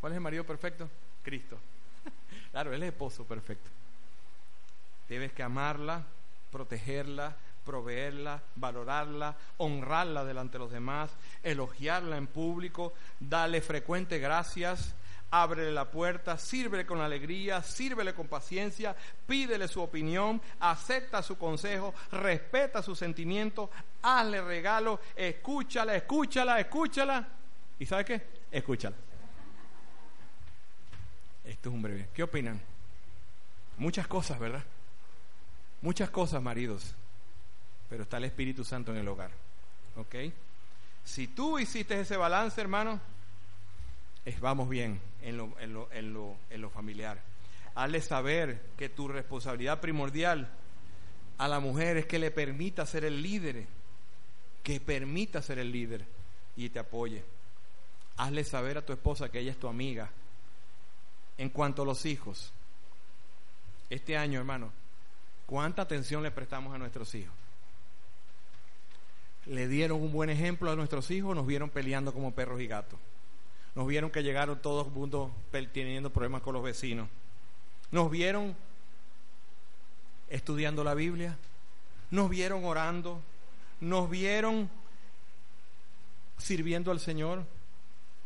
[0.00, 0.88] ¿Cuál es el marido perfecto?
[1.22, 1.58] Cristo.
[2.50, 3.70] claro, él es esposo perfecto.
[5.08, 6.04] Debes que amarla,
[6.50, 11.10] protegerla, proveerla, valorarla, honrarla delante de los demás,
[11.42, 14.94] elogiarla en público, darle frecuente gracias,
[15.30, 21.94] ábrele la puerta, sírvele con alegría, sírvele con paciencia, pídele su opinión, acepta su consejo,
[22.12, 23.68] respeta sus sentimientos,
[24.02, 27.28] hazle regalo, escúchala, escúchala, escúchala.
[27.78, 28.22] ¿Y sabe qué?
[28.50, 28.96] Escúchala.
[31.48, 32.08] Esto es un breve.
[32.12, 32.60] ¿Qué opinan?
[33.78, 34.62] Muchas cosas, ¿verdad?
[35.80, 36.94] Muchas cosas, maridos.
[37.88, 39.30] Pero está el Espíritu Santo en el hogar.
[39.96, 40.14] ¿Ok?
[41.04, 43.00] Si tú hiciste ese balance, hermano,
[44.26, 47.18] es, vamos bien en lo, en, lo, en, lo, en lo familiar.
[47.74, 50.50] Hazle saber que tu responsabilidad primordial
[51.38, 53.64] a la mujer es que le permita ser el líder,
[54.62, 56.04] que permita ser el líder
[56.56, 57.24] y te apoye.
[58.18, 60.10] Hazle saber a tu esposa que ella es tu amiga,
[61.38, 62.52] en cuanto a los hijos,
[63.88, 64.70] este año, hermano,
[65.46, 67.34] ¿cuánta atención le prestamos a nuestros hijos?
[69.46, 71.34] ¿Le dieron un buen ejemplo a nuestros hijos?
[71.34, 72.98] ¿Nos vieron peleando como perros y gatos?
[73.74, 77.08] ¿Nos vieron que llegaron todos el mundo teniendo problemas con los vecinos?
[77.90, 78.54] ¿Nos vieron
[80.28, 81.38] estudiando la Biblia?
[82.10, 83.22] ¿Nos vieron orando?
[83.80, 84.68] ¿Nos vieron
[86.36, 87.44] sirviendo al Señor?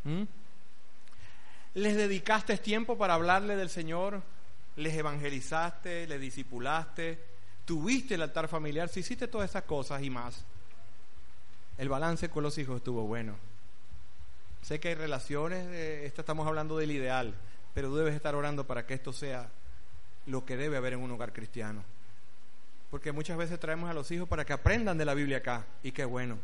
[0.04, 0.22] ¿Mm?
[1.74, 4.22] Les dedicaste tiempo para hablarle del Señor,
[4.76, 7.18] les evangelizaste, les discipulaste,
[7.64, 10.44] tuviste el altar familiar, si hiciste todas esas cosas y más,
[11.78, 13.36] el balance con los hijos estuvo bueno.
[14.62, 15.66] Sé que hay relaciones,
[16.04, 17.34] esto estamos hablando del ideal,
[17.74, 19.48] pero tú debes estar orando para que esto sea
[20.26, 21.82] lo que debe haber en un hogar cristiano.
[22.90, 25.92] Porque muchas veces traemos a los hijos para que aprendan de la Biblia acá, y
[25.92, 26.38] qué bueno.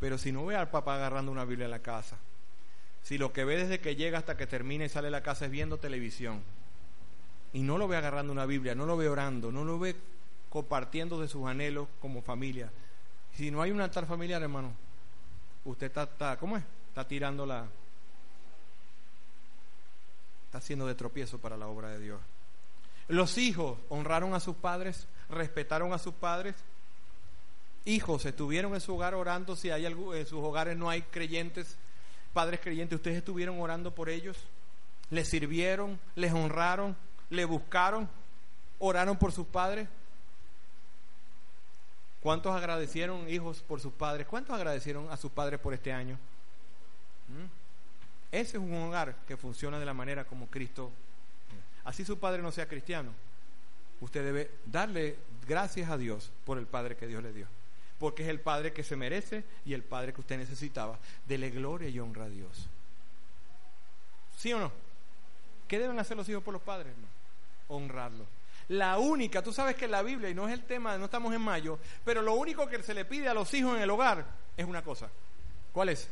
[0.00, 2.18] Pero si no ve al papá agarrando una Biblia en la casa,
[3.06, 5.44] si lo que ve desde que llega hasta que termina y sale de la casa
[5.44, 6.42] es viendo televisión
[7.52, 9.94] y no lo ve agarrando una Biblia, no lo ve orando, no lo ve
[10.50, 12.68] compartiendo de sus anhelos como familia.
[13.36, 14.72] Si no hay un altar familiar, hermano,
[15.64, 16.64] usted está, está ¿cómo es?
[16.88, 17.68] Está tirando la...
[20.46, 22.20] Está haciendo de tropiezo para la obra de Dios.
[23.06, 26.56] Los hijos honraron a sus padres, respetaron a sus padres.
[27.84, 31.78] Hijos estuvieron en su hogar orando si hay algo, en sus hogares no hay creyentes
[32.36, 34.36] padres creyentes, ustedes estuvieron orando por ellos,
[35.08, 36.94] les sirvieron, les honraron,
[37.30, 38.10] les buscaron,
[38.78, 39.88] oraron por sus padres.
[42.20, 44.26] ¿Cuántos agradecieron hijos por sus padres?
[44.26, 46.18] ¿Cuántos agradecieron a sus padres por este año?
[47.28, 47.46] ¿Mm?
[48.32, 50.90] Ese es un hogar que funciona de la manera como Cristo.
[51.84, 53.12] Así su padre no sea cristiano.
[54.02, 55.16] Usted debe darle
[55.48, 57.46] gracias a Dios por el padre que Dios le dio
[57.98, 60.98] porque es el Padre que se merece y el Padre que usted necesitaba.
[61.26, 62.68] Dele gloria y honra a Dios.
[64.36, 64.70] ¿Sí o no?
[65.66, 66.92] ¿Qué deben hacer los hijos por los padres?
[67.68, 68.26] Honrarlos.
[68.68, 71.34] La única, tú sabes que en la Biblia, y no es el tema, no estamos
[71.34, 74.26] en mayo, pero lo único que se le pide a los hijos en el hogar
[74.56, 75.08] es una cosa.
[75.72, 76.08] ¿Cuál es?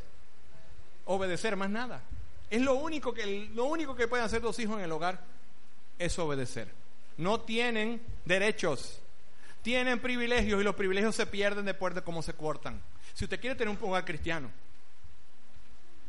[1.06, 2.02] Obedecer, más nada.
[2.50, 5.20] Es lo único que, lo único que pueden hacer los hijos en el hogar
[5.98, 6.68] es obedecer.
[7.16, 9.00] No tienen derechos,
[9.64, 12.82] tienen privilegios y los privilegios se pierden después de cómo se cortan.
[13.14, 14.50] Si usted quiere tener un hogar cristiano,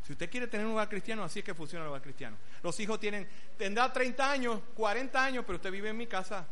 [0.06, 2.36] si usted quiere tener un hogar cristiano, así es que funciona el hogar cristiano.
[2.62, 6.46] Los hijos tienen, tendrá 30 años, 40 años, pero usted vive en mi casa.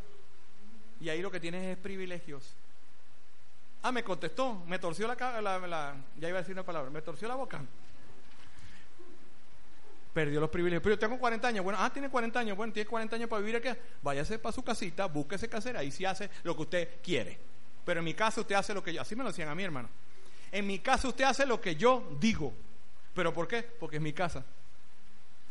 [0.99, 2.55] Y ahí lo que tiene es privilegios.
[3.83, 7.27] Ah, me contestó, me torció la, la, ya iba a decir una palabra, me torció
[7.27, 7.61] la boca.
[10.15, 10.81] Perdió los privilegios.
[10.81, 11.61] Pero yo tengo 40 años.
[11.65, 12.55] Bueno, ah, tiene 40 años.
[12.55, 13.67] Bueno, tiene 40 años para vivir aquí.
[14.01, 17.37] Váyase para su casita, búsquese casera, ahí sí hace lo que usted quiere.
[17.83, 19.01] Pero en mi casa usted hace lo que yo.
[19.01, 19.89] Así me lo decían a mi hermano.
[20.53, 22.53] En mi casa usted hace lo que yo digo.
[23.13, 23.61] ¿Pero por qué?
[23.61, 24.45] Porque es mi casa.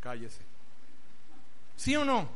[0.00, 0.40] Cállese.
[1.76, 2.26] ¿Sí o no?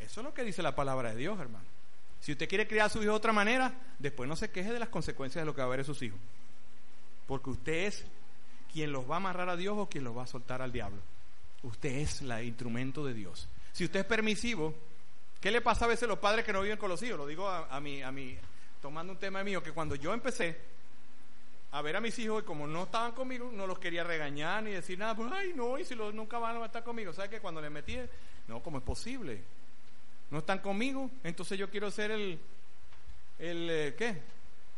[0.00, 1.66] Eso es lo que dice la palabra de Dios, hermano.
[2.18, 4.80] Si usted quiere criar a su hijo de otra manera, después no se queje de
[4.80, 6.18] las consecuencias de lo que va a ver en sus hijos.
[7.28, 8.04] Porque usted es
[8.74, 11.00] quien los va a amarrar a Dios o quien los va a soltar al diablo.
[11.62, 13.48] Usted es el instrumento de Dios.
[13.70, 14.74] Si usted es permisivo,
[15.40, 17.16] ¿qué le pasa a veces a los padres que no viven con los hijos?
[17.16, 18.36] Lo digo a, a mí, a mí,
[18.82, 20.58] tomando un tema mío, que cuando yo empecé,
[21.70, 24.72] a ver a mis hijos y como no estaban conmigo, no los quería regañar ni
[24.72, 27.12] decir nada, pues, ay, no, y si los, nunca van a estar conmigo.
[27.12, 27.96] ¿Sabes que cuando le metí,
[28.48, 29.40] no, ¿cómo es posible?
[30.32, 32.40] No están conmigo, entonces yo quiero ser el,
[33.38, 34.20] el, eh, ¿qué?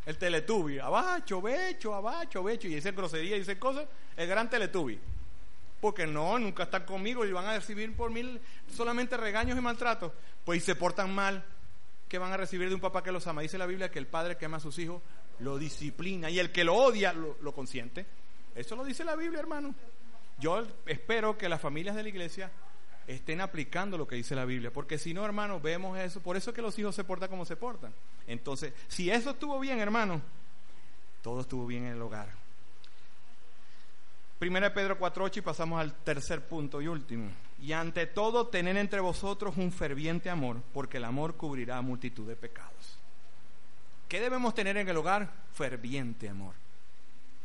[0.07, 4.99] El teletubi, abacho, becho, abacho, becho, y dice grosería y cosas, el gran teletubi.
[5.81, 8.41] Porque no, nunca están conmigo y van a recibir por mil
[8.73, 10.13] solamente regaños y maltratos.
[10.45, 11.45] Pues se portan mal,
[12.09, 13.43] que van a recibir de un papá que los ama.
[13.43, 15.03] Dice la Biblia que el padre que ama a sus hijos
[15.41, 18.07] lo disciplina y el que lo odia lo, consiente.
[18.55, 19.75] Eso lo dice la Biblia, hermano.
[20.39, 22.51] Yo espero que las familias de la iglesia
[23.07, 26.21] estén aplicando lo que dice la Biblia, porque si no, hermano, vemos eso.
[26.21, 27.93] Por eso es que los hijos se portan como se portan.
[28.27, 30.21] Entonces, si eso estuvo bien, hermano,
[31.23, 32.29] todo estuvo bien en el hogar.
[34.39, 37.31] Primera Pedro 4.8 y pasamos al tercer punto y último.
[37.59, 42.37] Y ante todo, tener entre vosotros un ferviente amor, porque el amor cubrirá multitud de
[42.37, 42.99] pecados.
[44.09, 45.33] ¿Qué debemos tener en el hogar?
[45.55, 46.55] Ferviente amor.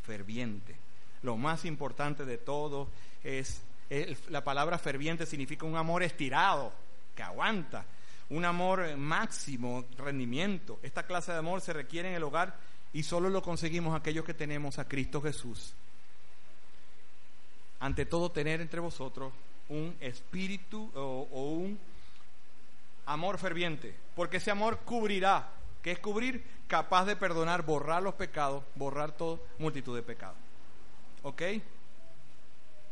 [0.04, 0.76] Ferviente.
[1.24, 2.90] Lo más importante de todo
[3.24, 3.62] es,
[4.30, 6.72] la palabra ferviente significa un amor estirado,
[7.14, 7.86] que aguanta,
[8.30, 10.80] un amor máximo, rendimiento.
[10.82, 12.56] Esta clase de amor se requiere en el hogar
[12.94, 15.74] y solo lo conseguimos aquellos que tenemos a Cristo Jesús.
[17.82, 19.34] Ante todo, tener entre vosotros
[19.68, 21.78] un espíritu o, un
[23.06, 25.50] amor ferviente, porque ese amor cubrirá
[25.82, 30.38] que es cubrir, capaz de perdonar, borrar los pecados, borrar todo, multitud de pecados.
[31.24, 31.42] ¿Ok?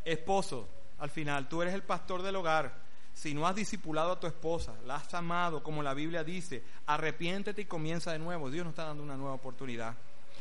[0.04, 0.68] Esposo,
[1.00, 2.90] al final, tú eres el pastor del hogar.
[3.14, 7.64] Si no has discipulado a tu esposa, la has amado, como la Biblia dice, arrepiéntete
[7.64, 8.50] y comienza de nuevo.
[8.50, 9.96] Dios nos está dando una nueva oportunidad.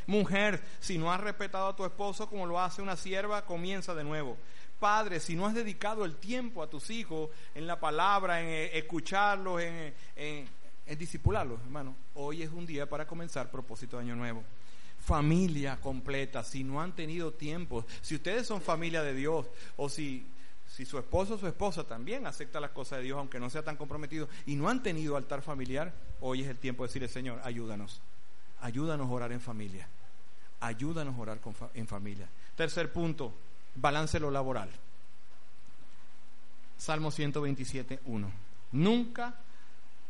[0.06, 4.04] Mujer, si no has respetado a tu esposo como lo hace una sierva, comienza de
[4.04, 4.36] nuevo.
[4.78, 8.78] Padre, si no has dedicado el tiempo a tus hijos en la palabra, en eh,
[8.78, 10.48] escucharlos, en, en,
[10.86, 11.94] es disipularlos, hermano.
[12.14, 14.42] Hoy es un día para comenzar propósito de año nuevo.
[14.98, 20.26] Familia completa, si no han tenido tiempo, si ustedes son familia de Dios o si,
[20.78, 23.64] si su esposo o su esposa también acepta las cosas de Dios, aunque no sea
[23.64, 27.40] tan comprometido, y no han tenido altar familiar, hoy es el tiempo de decirle, Señor,
[27.42, 28.00] ayúdanos.
[28.60, 29.88] Ayúdanos a orar en familia.
[30.60, 31.40] Ayúdanos a orar
[31.74, 32.28] en familia.
[32.54, 33.34] Tercer punto,
[33.74, 34.70] balance lo laboral.
[36.76, 38.30] Salmo 127, 1.
[38.70, 39.34] Nunca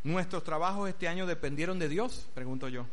[0.04, 2.28] ¿Nuestros trabajos este año dependieron de Dios?
[2.34, 2.84] Pregunto yo.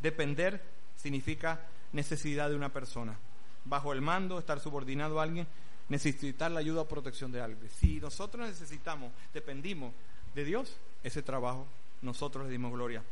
[0.00, 0.62] Depender
[0.96, 1.60] significa
[1.92, 3.18] necesidad de una persona.
[3.64, 5.48] Bajo el mando, estar subordinado a alguien,
[5.88, 7.70] necesitar la ayuda o protección de alguien.
[7.70, 9.94] Si nosotros necesitamos, dependimos
[10.34, 11.66] de Dios, ese trabajo
[12.02, 13.02] nosotros le dimos gloria.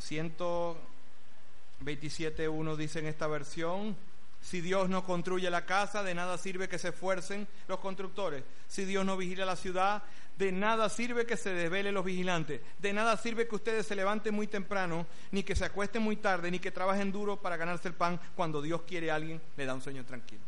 [0.00, 3.96] 127.1 dice en esta versión,
[4.42, 8.42] si Dios no construye la casa, de nada sirve que se esfuercen los constructores.
[8.68, 10.02] Si Dios no vigila la ciudad,
[10.40, 12.60] de nada sirve que se desvele los vigilantes.
[12.78, 16.50] De nada sirve que ustedes se levanten muy temprano, ni que se acuesten muy tarde,
[16.50, 19.74] ni que trabajen duro para ganarse el pan cuando Dios quiere a alguien, le da
[19.74, 20.40] un sueño tranquilo.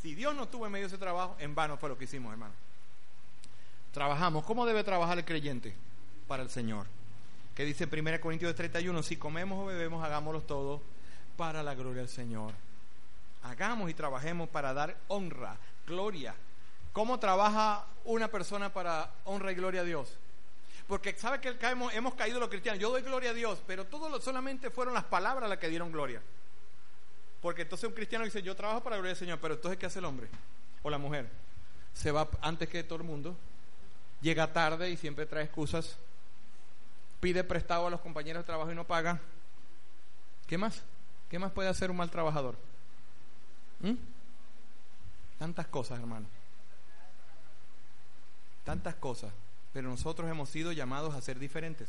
[0.00, 2.30] Si Dios no estuvo en medio de ese trabajo, en vano fue lo que hicimos,
[2.30, 2.54] hermano.
[3.92, 4.44] Trabajamos.
[4.44, 5.74] ¿Cómo debe trabajar el creyente?
[6.28, 6.86] Para el Señor.
[7.56, 10.82] Que dice 1 Corintios 31, si comemos o bebemos, hagámoslo todo
[11.36, 12.52] para la gloria del Señor
[13.42, 15.56] hagamos y trabajemos para dar honra,
[15.86, 16.34] gloria.
[16.92, 20.16] ¿Cómo trabaja una persona para honra y gloria a Dios?
[20.88, 22.80] Porque sabe que hemos, caído los cristianos.
[22.80, 26.22] Yo doy gloria a Dios, pero todo solamente fueron las palabras las que dieron gloria.
[27.42, 29.86] Porque entonces un cristiano dice, yo trabajo para la gloria del Señor, pero entonces ¿qué
[29.86, 30.28] hace el hombre
[30.82, 31.28] o la mujer?
[31.92, 33.36] Se va antes que todo el mundo
[34.22, 35.96] llega tarde y siempre trae excusas,
[37.20, 39.20] pide prestado a los compañeros de trabajo y no paga.
[40.46, 40.82] ¿Qué más?
[41.28, 42.56] ¿Qué más puede hacer un mal trabajador?
[43.80, 43.94] ¿Mm?
[45.38, 46.26] Tantas cosas, hermano.
[48.68, 49.32] Tantas cosas.
[49.72, 51.88] Pero nosotros hemos sido llamados a ser diferentes.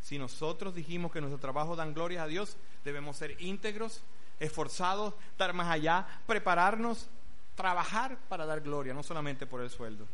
[0.00, 4.00] Si nosotros dijimos que nuestro trabajo dan gloria a Dios, debemos ser íntegros,
[4.38, 7.08] esforzados, dar más allá, prepararnos,
[7.56, 10.06] trabajar para dar gloria, no solamente por el sueldo.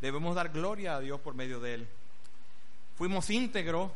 [0.00, 1.88] Debemos dar gloria a Dios por medio de Él.
[2.96, 3.90] Fuimos íntegros,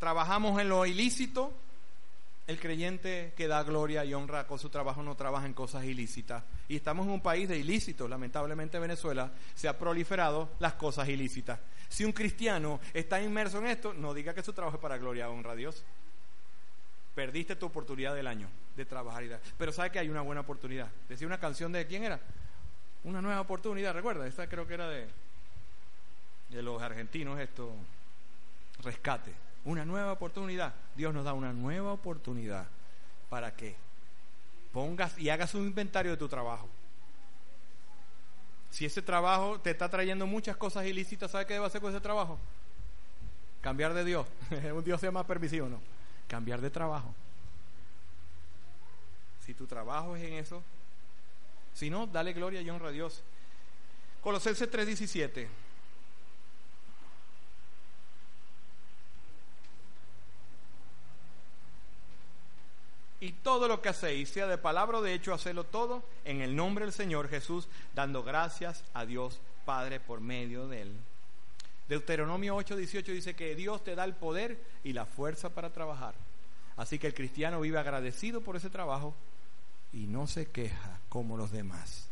[0.00, 1.52] trabajamos en lo ilícito.
[2.48, 6.42] El creyente que da gloria y honra con su trabajo no trabaja en cosas ilícitas.
[6.68, 8.08] Y estamos en un país de ilícitos.
[8.08, 11.58] Lamentablemente Venezuela se ha proliferado las cosas ilícitas.
[11.88, 15.30] Si un cristiano está inmerso en esto, no diga que su trabajo es para gloria
[15.30, 15.82] honra a Dios.
[17.14, 19.40] Perdiste tu oportunidad del año de trabajar y dar.
[19.56, 20.88] Pero sabe que hay una buena oportunidad.
[21.08, 22.20] Decía una canción de quién era?
[23.04, 25.08] Una nueva oportunidad, recuerda, esta creo que era de,
[26.50, 27.72] de los argentinos, esto,
[28.82, 29.32] rescate.
[29.64, 30.74] Una nueva oportunidad.
[30.94, 32.66] Dios nos da una nueva oportunidad
[33.30, 33.76] para que
[34.72, 36.68] pongas y hagas un inventario de tu trabajo.
[38.70, 42.00] Si ese trabajo te está trayendo muchas cosas ilícitas, ¿sabe qué debe hacer con ese
[42.00, 42.38] trabajo?
[43.60, 44.26] Cambiar de Dios.
[44.74, 45.80] un Dios sea más permisivo, ¿no?
[46.26, 47.14] Cambiar de trabajo.
[49.44, 50.62] Si tu trabajo es en eso,
[51.72, 53.22] si no, dale gloria y honra a Dios.
[54.20, 55.48] Colosenses 3:17.
[63.20, 66.54] Y todo lo que hacéis, sea de palabra o de hecho, hacedlo todo en el
[66.54, 70.96] nombre del Señor Jesús, dando gracias a Dios Padre por medio de él.
[71.88, 76.14] Deuteronomio 8:18 dice que Dios te da el poder y la fuerza para trabajar.
[76.76, 79.14] Así que el cristiano vive agradecido por ese trabajo
[79.92, 82.08] y no se queja como los demás.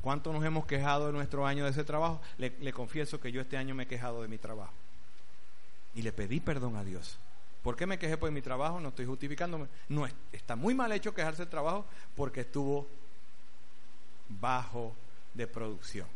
[0.00, 2.20] ¿Cuánto nos hemos quejado de nuestro año de ese trabajo?
[2.38, 4.72] Le, le confieso que yo este año me he quejado de mi trabajo.
[5.94, 7.18] Y le pedí perdón a Dios.
[7.62, 8.80] ¿Por qué me quejé por mi trabajo?
[8.80, 9.66] No estoy justificándome.
[9.88, 11.84] No, está muy mal hecho quejarse del trabajo
[12.16, 12.86] porque estuvo
[14.28, 14.94] bajo
[15.34, 16.06] de producción.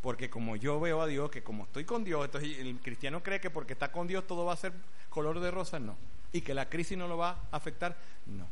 [0.00, 3.40] Porque como yo veo a Dios, que como estoy con Dios, entonces el cristiano cree
[3.40, 4.72] que porque está con Dios todo va a ser
[5.08, 5.96] color de rosa, no.
[6.32, 7.96] Y que la crisis no lo va a afectar,
[8.26, 8.46] no.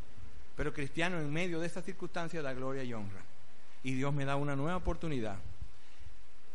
[0.57, 3.23] Pero el cristiano en medio de estas circunstancias da gloria y honra.
[3.83, 5.37] Y Dios me da una nueva oportunidad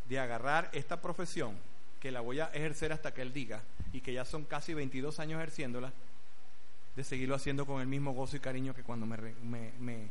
[0.08, 1.56] de agarrar esta profesión
[2.00, 3.62] que la voy a ejercer hasta que Él diga,
[3.92, 5.92] y que ya son casi 22 años ejerciéndola,
[6.96, 10.08] de seguirlo haciendo con el mismo gozo y cariño que cuando me, me,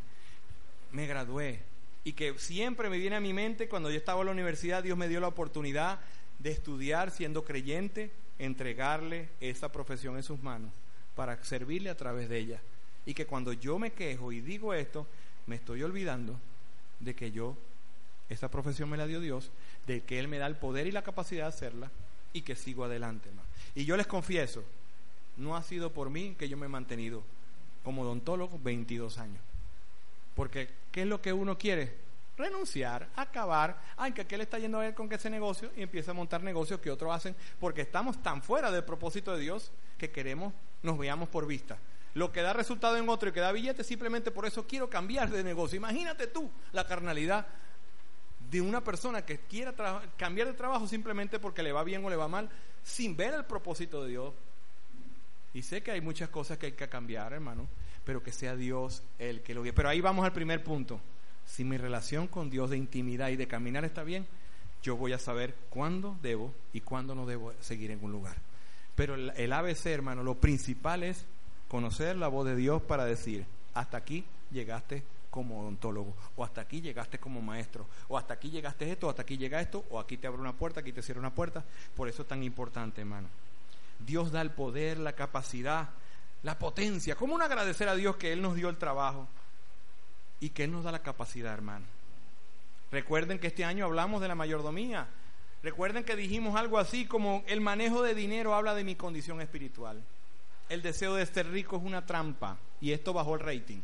[0.92, 1.62] me, gradué.
[2.04, 4.98] Y que siempre me viene a mi mente, cuando yo estaba en la universidad, Dios
[4.98, 6.00] me dio la oportunidad
[6.40, 10.72] de estudiar siendo creyente, entregarle esa profesión en sus manos
[11.16, 12.62] para servirle a través de ella.
[13.06, 15.06] Y que cuando yo me quejo y digo esto,
[15.48, 16.40] me estoy olvidando
[17.00, 17.58] de que yo,
[18.30, 19.52] esa profesión me la dio Dios
[19.88, 21.92] de que Él me da el poder y la capacidad de hacerla
[22.34, 23.30] y que sigo adelante.
[23.80, 24.62] Y yo les confieso,
[25.38, 27.24] no ha sido por mí que yo me he mantenido
[27.82, 29.42] como odontólogo 22 años.
[30.36, 31.96] Porque, ¿qué es lo que uno quiere?
[32.38, 33.80] Renunciar, acabar.
[33.96, 36.82] Ay, que aquel está yendo a ver con ese negocio y empieza a montar negocios
[36.82, 40.54] que otros hacen porque estamos tan fuera del propósito de Dios que queremos,
[40.84, 41.78] nos veamos por vista.
[42.16, 45.30] Lo que da resultado en otro y que da billete, simplemente por eso quiero cambiar
[45.30, 45.78] de negocio.
[45.78, 47.48] Imagínate tú la carnalidad
[48.52, 49.74] de una persona que quiera
[50.18, 52.50] cambiar de trabajo simplemente porque le va bien o le va mal,
[52.84, 54.34] sin ver el propósito de Dios.
[55.54, 57.68] Y sé que hay muchas cosas que hay que cambiar, hermano,
[58.04, 59.74] pero que sea Dios el que lo guíe.
[59.74, 61.00] Pero ahí vamos al primer punto.
[61.46, 64.28] Si mi relación con Dios de intimidad y de caminar está bien,
[64.84, 68.38] yo voy a saber cuándo debo y cuándo no debo seguir en un lugar.
[68.96, 71.26] Pero el, ABC, hermano, lo principal es
[71.68, 76.82] conocer la voz de Dios para decir, hasta aquí llegaste como odontólogo, o hasta aquí
[76.82, 80.18] llegaste como maestro, o hasta aquí llegaste esto, o hasta aquí llega esto, o aquí
[80.18, 81.64] te abre una puerta, aquí te cierra una puerta.
[81.96, 83.28] Por eso es tan importante, hermano.
[84.00, 85.90] Dios da el poder, la capacidad,
[86.44, 87.16] la potencia.
[87.16, 89.28] ¿Cómo no agradecer a Dios que Él nos dio el trabajo
[90.40, 91.86] y que Él nos da la capacidad, hermano?
[92.92, 95.08] Recuerden que este año hablamos de la mayordomía.
[95.62, 100.02] Recuerden que dijimos algo así como el manejo de dinero habla de mi condición espiritual.
[100.70, 103.82] El deseo de ser rico es una trampa y esto bajó el rating.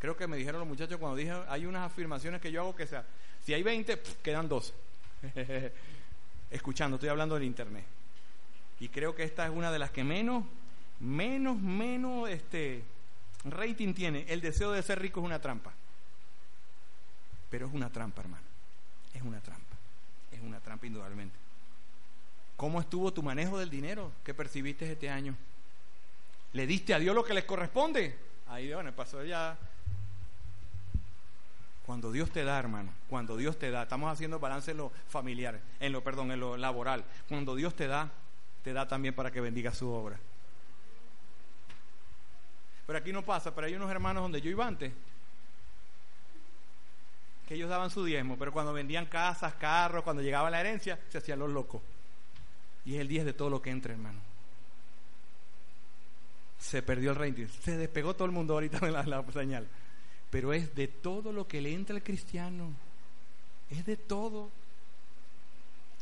[0.00, 2.86] Creo que me dijeron los muchachos cuando dije, hay unas afirmaciones que yo hago que
[2.86, 3.04] sea,
[3.44, 4.72] si hay 20, quedan 12.
[6.50, 7.84] Escuchando, estoy hablando del internet.
[8.80, 10.44] Y creo que esta es una de las que menos,
[11.00, 12.82] menos, menos este
[13.44, 14.24] rating tiene.
[14.28, 15.70] El deseo de ser rico es una trampa.
[17.50, 18.46] Pero es una trampa, hermano.
[19.12, 19.76] Es una trampa.
[20.32, 21.36] Es una trampa indudablemente.
[22.56, 25.36] ¿Cómo estuvo tu manejo del dinero que percibiste este año?
[26.54, 28.16] ¿Le diste a Dios lo que les corresponde?
[28.48, 29.58] Ahí, bueno, pasó ya
[31.90, 35.60] Cuando Dios te da, hermano, cuando Dios te da, estamos haciendo balance en lo familiar,
[35.80, 37.04] en lo, perdón, en lo laboral.
[37.28, 38.08] Cuando Dios te da,
[38.62, 40.16] te da también para que bendiga su obra.
[42.86, 44.92] Pero aquí no pasa, pero hay unos hermanos donde yo iba antes,
[47.48, 51.18] que ellos daban su diezmo, pero cuando vendían casas, carros, cuando llegaba la herencia, se
[51.18, 51.82] hacían los locos.
[52.84, 54.20] Y es el 10 de todo lo que entra, hermano.
[56.56, 59.66] Se perdió el rating, se despegó todo el mundo ahorita la, la señal
[60.30, 62.72] pero es de todo lo que le entra al cristiano.
[63.68, 64.48] Es de todo.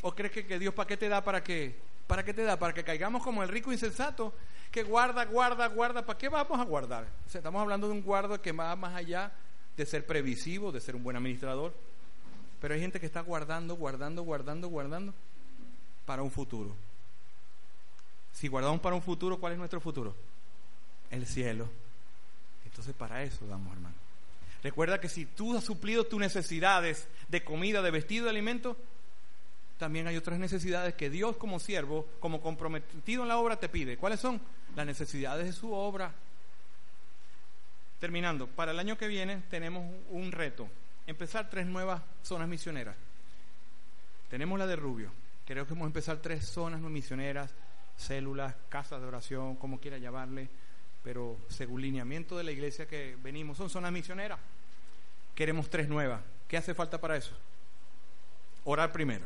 [0.02, 1.24] ¿O crees que, Dios para qué te da?
[1.24, 1.74] ¿Para qué?
[2.06, 2.58] ¿Para qué te da?
[2.58, 4.32] Para que caigamos como el rico insensato
[4.70, 6.04] que guarda, guarda, guarda.
[6.04, 7.08] ¿Para qué vamos a guardar?
[7.26, 9.32] estamos hablando de un guardo que va más allá
[9.76, 11.72] de ser previsivo, de ser un buen administrador.
[12.60, 15.14] Pero hay gente que está guardando, guardando, guardando, guardando
[16.04, 16.74] para un futuro.
[18.32, 20.14] Si guardamos para un futuro, ¿cuál es nuestro futuro?
[21.10, 21.68] El cielo.
[22.64, 24.07] Entonces para eso damos, hermano.
[24.62, 28.76] Recuerda que si tú has suplido tus necesidades de comida, de vestido, de alimento,
[29.78, 33.96] también hay otras necesidades que Dios como siervo, como comprometido en la obra, te pide.
[33.96, 34.40] ¿Cuáles son?
[34.74, 36.12] Las necesidades de su obra.
[38.00, 40.68] Terminando, para el año que viene tenemos un reto,
[41.06, 42.96] empezar tres nuevas zonas misioneras.
[44.28, 45.10] Tenemos la de Rubio,
[45.46, 47.52] creo que vamos a empezar tres zonas misioneras,
[47.96, 50.48] células, casas de oración, como quiera llamarle
[51.02, 54.38] pero según lineamiento de la iglesia que venimos, son zonas misioneras.
[55.34, 56.20] Queremos tres nuevas.
[56.48, 57.32] ¿Qué hace falta para eso?
[58.64, 59.24] Orar primero.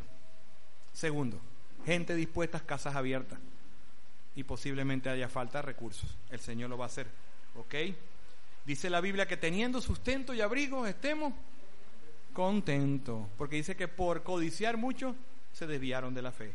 [0.92, 1.40] Segundo,
[1.86, 3.38] gente dispuesta, casas abiertas.
[4.34, 6.16] Y posiblemente haya falta de recursos.
[6.30, 7.06] El Señor lo va a hacer.
[7.56, 7.74] ¿Ok?
[8.64, 11.34] Dice la Biblia que teniendo sustento y abrigo estemos
[12.32, 13.26] contentos.
[13.36, 15.16] Porque dice que por codiciar mucho
[15.52, 16.52] se desviaron de la fe.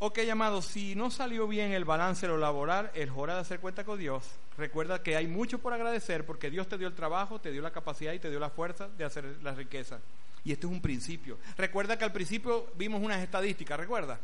[0.00, 3.84] Ok, amado, si no salió bien el balance lo laboral, el hora de hacer cuenta
[3.84, 4.24] con Dios,
[4.58, 7.70] recuerda que hay mucho por agradecer porque Dios te dio el trabajo, te dio la
[7.70, 10.00] capacidad y te dio la fuerza de hacer la riqueza.
[10.44, 11.38] Y esto es un principio.
[11.56, 14.18] Recuerda que al principio vimos unas estadísticas, recuerda.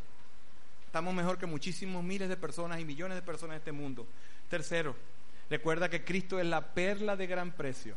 [0.85, 4.07] Estamos mejor que muchísimos miles de personas y millones de personas en este mundo.
[4.49, 4.97] Tercero,
[5.49, 7.95] recuerda que Cristo es la perla de gran precio.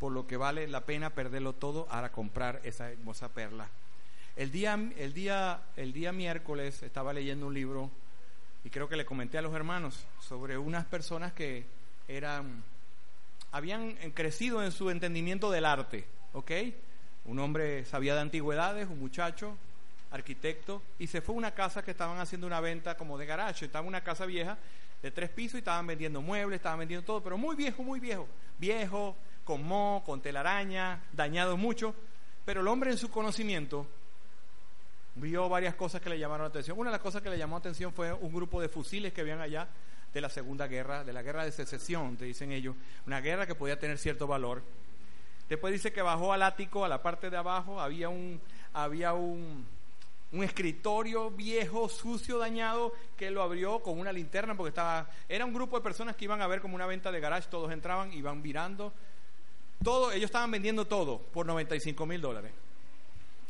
[0.00, 3.68] Por lo que vale la pena perderlo todo para comprar esa hermosa perla.
[4.38, 7.90] El día, el, día, el día miércoles estaba leyendo un libro
[8.62, 11.66] y creo que le comenté a los hermanos sobre unas personas que
[12.06, 12.62] eran,
[13.50, 16.52] habían crecido en su entendimiento del arte, ¿ok?
[17.24, 19.58] Un hombre sabía de antigüedades, un muchacho,
[20.12, 23.64] arquitecto, y se fue a una casa que estaban haciendo una venta como de garaje,
[23.64, 24.56] estaba una casa vieja
[25.02, 28.28] de tres pisos y estaban vendiendo muebles, estaban vendiendo todo, pero muy viejo, muy viejo,
[28.56, 31.92] viejo, con moho, con telaraña, dañado mucho,
[32.44, 33.97] pero el hombre en su conocimiento
[35.20, 36.78] vio varias cosas que le llamaron la atención.
[36.78, 39.20] Una de las cosas que le llamó la atención fue un grupo de fusiles que
[39.20, 39.68] habían allá
[40.12, 42.74] de la Segunda Guerra, de la Guerra de Secesión, te dicen ellos,
[43.06, 44.62] una guerra que podía tener cierto valor.
[45.48, 48.40] Después dice que bajó al ático, a la parte de abajo, había un,
[48.72, 49.66] había un,
[50.32, 55.76] escritorio viejo, sucio, dañado, que lo abrió con una linterna porque estaba, era un grupo
[55.76, 58.92] de personas que iban a ver como una venta de garage, todos entraban, iban mirando,
[59.82, 62.52] todo, ellos estaban vendiendo todo por 95 mil dólares.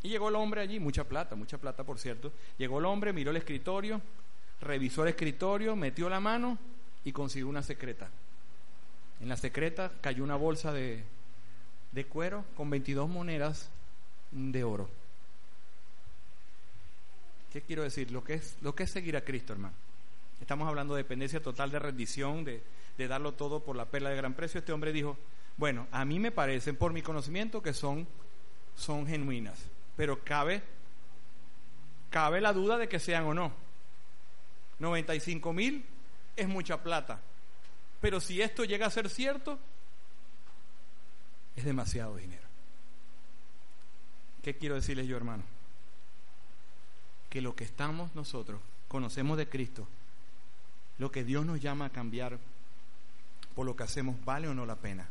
[0.03, 2.33] Y llegó el hombre allí, mucha plata, mucha plata por cierto.
[2.57, 4.01] Llegó el hombre, miró el escritorio,
[4.61, 6.59] revisó el escritorio, metió la mano
[7.05, 8.09] y consiguió una secreta.
[9.21, 11.03] En la secreta cayó una bolsa de,
[11.91, 13.71] de cuero con 22 monedas
[14.31, 14.89] de oro.
[17.53, 18.13] ¿Qué quiero decir?
[18.13, 19.75] Lo que es, lo que es seguir a Cristo, hermano.
[20.41, 22.63] Estamos hablando de dependencia total, de rendición, de,
[22.97, 24.61] de darlo todo por la perla de gran precio.
[24.61, 25.17] Este hombre dijo,
[25.57, 28.07] bueno, a mí me parecen, por mi conocimiento, que son,
[28.77, 29.59] son genuinas
[29.99, 30.63] pero cabe,
[32.09, 33.53] cabe la duda de que sean o no.
[34.79, 35.85] 95 mil
[36.37, 37.21] es mucha plata,
[38.01, 39.59] pero si esto llega a ser cierto,
[41.57, 42.47] es demasiado dinero.
[44.45, 45.43] ¿Qué quiero decirles yo, hermano?
[47.29, 49.89] Que lo que estamos nosotros, conocemos de Cristo,
[50.99, 52.39] lo que Dios nos llama a cambiar
[53.57, 55.09] por lo que hacemos, vale o no la pena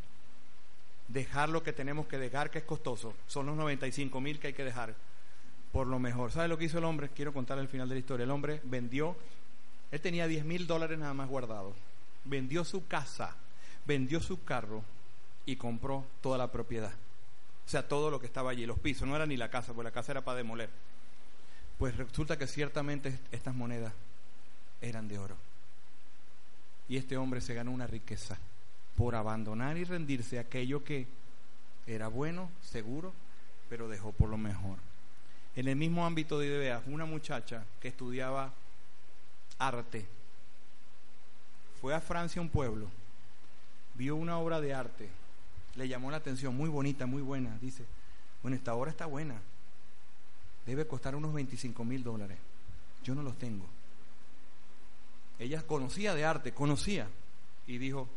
[1.08, 3.14] dejar lo que tenemos que dejar, que es costoso.
[3.28, 4.96] Son los 95 mil que hay que dejar
[5.72, 6.32] por lo mejor.
[6.32, 7.10] ¿Sabe lo que hizo el hombre?
[7.10, 8.24] Quiero contar el final de la historia.
[8.24, 9.16] El hombre vendió,
[9.92, 11.76] él tenía 10 mil dólares nada más guardados.
[12.26, 13.36] Vendió su casa,
[13.86, 14.84] vendió su carro
[15.46, 16.92] y compró toda la propiedad.
[17.66, 19.90] O sea, todo lo que estaba allí, los pisos, no era ni la casa, porque
[19.90, 20.70] la casa era para demoler.
[21.78, 23.94] Pues resulta que ciertamente estas monedas
[24.82, 25.36] eran de oro.
[26.90, 28.38] Y este hombre se ganó una riqueza
[28.98, 31.08] por abandonar y rendirse aquello que
[31.86, 33.14] era bueno, seguro,
[33.70, 34.78] pero dejó por lo mejor.
[35.56, 38.54] En el mismo ámbito de ideas, una muchacha que estudiaba
[39.60, 40.06] arte
[41.80, 42.88] fue a Francia, un pueblo,
[43.96, 45.10] vio una obra de arte
[45.78, 47.56] le llamó la atención, muy bonita, muy buena.
[47.62, 47.86] Dice,
[48.42, 49.40] bueno, esta hora está buena.
[50.66, 52.38] Debe costar unos 25 mil dólares.
[53.04, 53.66] Yo no los tengo.
[55.40, 57.08] Ella conocía de arte, conocía.
[57.68, 58.10] Y dijo,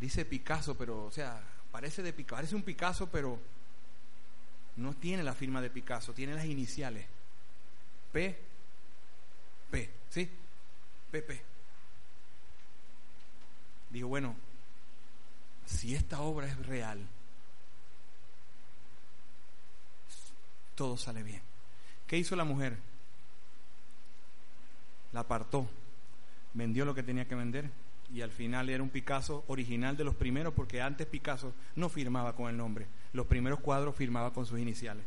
[0.00, 1.40] dice Picasso, pero, o sea,
[1.70, 3.38] parece de parece un Picasso, pero
[4.76, 7.06] no tiene la firma de Picasso, tiene las iniciales.
[8.10, 8.36] P,
[9.70, 10.28] P, ¿sí?
[11.10, 11.42] P.
[13.90, 14.34] Digo, bueno,
[15.66, 17.06] si esta obra es real,
[20.74, 21.42] todo sale bien.
[22.06, 22.78] ¿Qué hizo la mujer?
[25.12, 25.68] La apartó,
[26.54, 27.70] vendió lo que tenía que vender
[28.12, 32.34] y al final era un Picasso original de los primeros porque antes Picasso no firmaba
[32.34, 35.04] con el nombre, los primeros cuadros firmaba con sus iniciales.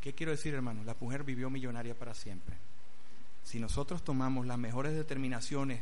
[0.00, 0.84] ¿Qué quiero decir, hermano?
[0.84, 2.56] La mujer vivió millonaria para siempre.
[3.42, 5.80] Si nosotros tomamos las mejores determinaciones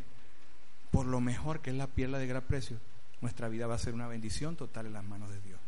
[0.91, 2.79] por lo mejor que es la piel de gran precio,
[3.21, 5.61] nuestra vida va a ser una bendición total en las manos de Dios.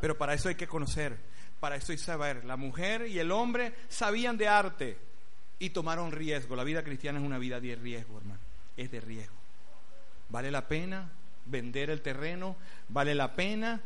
[0.00, 1.16] Pero para eso hay que conocer,
[1.58, 2.44] para eso hay saber.
[2.44, 4.98] La mujer y el hombre sabían de arte
[5.58, 6.54] y tomaron riesgo.
[6.54, 8.40] La vida cristiana es una vida de riesgo, hermano.
[8.76, 9.45] Es de riesgo.
[10.28, 11.10] Vale la pena
[11.46, 12.56] vender el terreno,
[12.88, 13.80] vale la pena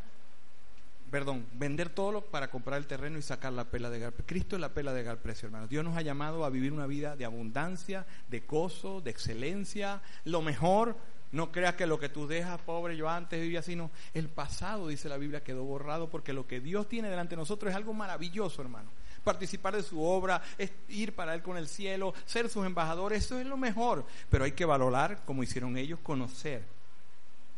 [1.10, 4.12] perdón, vender todo para comprar el terreno y sacar la pela de gar.
[4.12, 5.68] Cristo es la pela de gar precio, hermanos.
[5.68, 10.40] Dios nos ha llamado a vivir una vida de abundancia, de gozo, de excelencia, lo
[10.40, 10.96] mejor.
[11.32, 13.90] No creas que lo que tú dejas, pobre, yo antes vivía así, no.
[14.14, 17.70] El pasado, dice la Biblia, quedó borrado porque lo que Dios tiene delante de nosotros
[17.70, 18.90] es algo maravilloso, hermano.
[19.24, 23.38] Participar de su obra, es ir para Él con el cielo, ser sus embajadores, eso
[23.38, 24.06] es lo mejor.
[24.30, 26.62] Pero hay que valorar, como hicieron ellos, conocer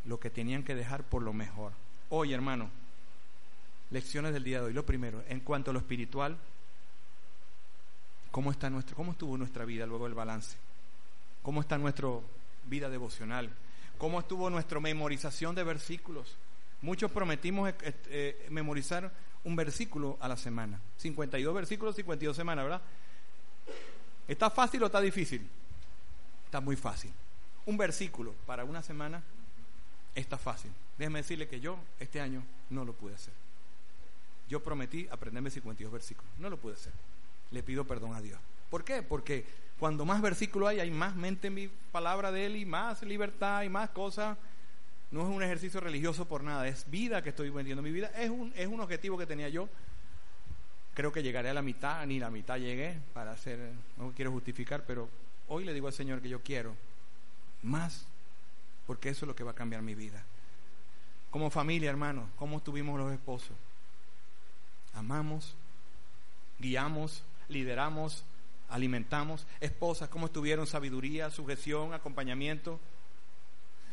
[0.05, 1.73] lo que tenían que dejar por lo mejor.
[2.09, 2.71] Oye, hermano,
[3.91, 4.73] lecciones del día de hoy.
[4.73, 6.37] Lo primero, en cuanto a lo espiritual,
[8.31, 10.57] ¿cómo, está nuestro, cómo estuvo nuestra vida luego del balance?
[11.43, 12.09] ¿Cómo está nuestra
[12.65, 13.51] vida devocional?
[13.99, 16.37] ¿Cómo estuvo nuestra memorización de versículos?
[16.83, 17.75] Muchos prometimos eh,
[18.09, 19.11] eh, memorizar
[19.45, 20.81] un versículo a la semana.
[20.99, 22.83] 52 versículos, 52 semanas, ¿verdad?
[24.27, 25.49] ¿Está fácil o está difícil?
[26.45, 27.13] Está muy fácil.
[27.67, 29.23] Un versículo para una semana
[30.15, 30.71] está fácil.
[30.99, 33.33] Déjeme decirle que yo este año no lo pude hacer.
[34.49, 36.31] Yo prometí aprenderme 52 versículos.
[36.39, 36.93] No lo pude hacer.
[37.53, 38.39] Le pido perdón a Dios.
[38.71, 39.03] ¿Por qué?
[39.03, 39.47] Porque
[39.79, 43.63] cuando más versículos hay, hay más mente en mi palabra de Él y más libertad
[43.63, 44.37] y más cosas.
[45.13, 47.83] No es un ejercicio religioso por nada, es vida que estoy vendiendo.
[47.83, 49.69] Mi vida es un, es un objetivo que tenía yo.
[50.95, 54.85] Creo que llegaré a la mitad, ni la mitad llegué para hacer, no quiero justificar,
[54.87, 55.09] pero
[55.49, 56.75] hoy le digo al Señor que yo quiero
[57.63, 58.07] más,
[58.87, 60.25] porque eso es lo que va a cambiar mi vida.
[61.31, 63.57] Como familia, hermano, ¿cómo estuvimos los esposos?
[64.95, 65.55] amamos,
[66.59, 68.25] guiamos, lideramos,
[68.69, 69.47] alimentamos.
[69.61, 70.67] Esposas, ¿cómo estuvieron?
[70.67, 72.81] Sabiduría, sujeción, acompañamiento.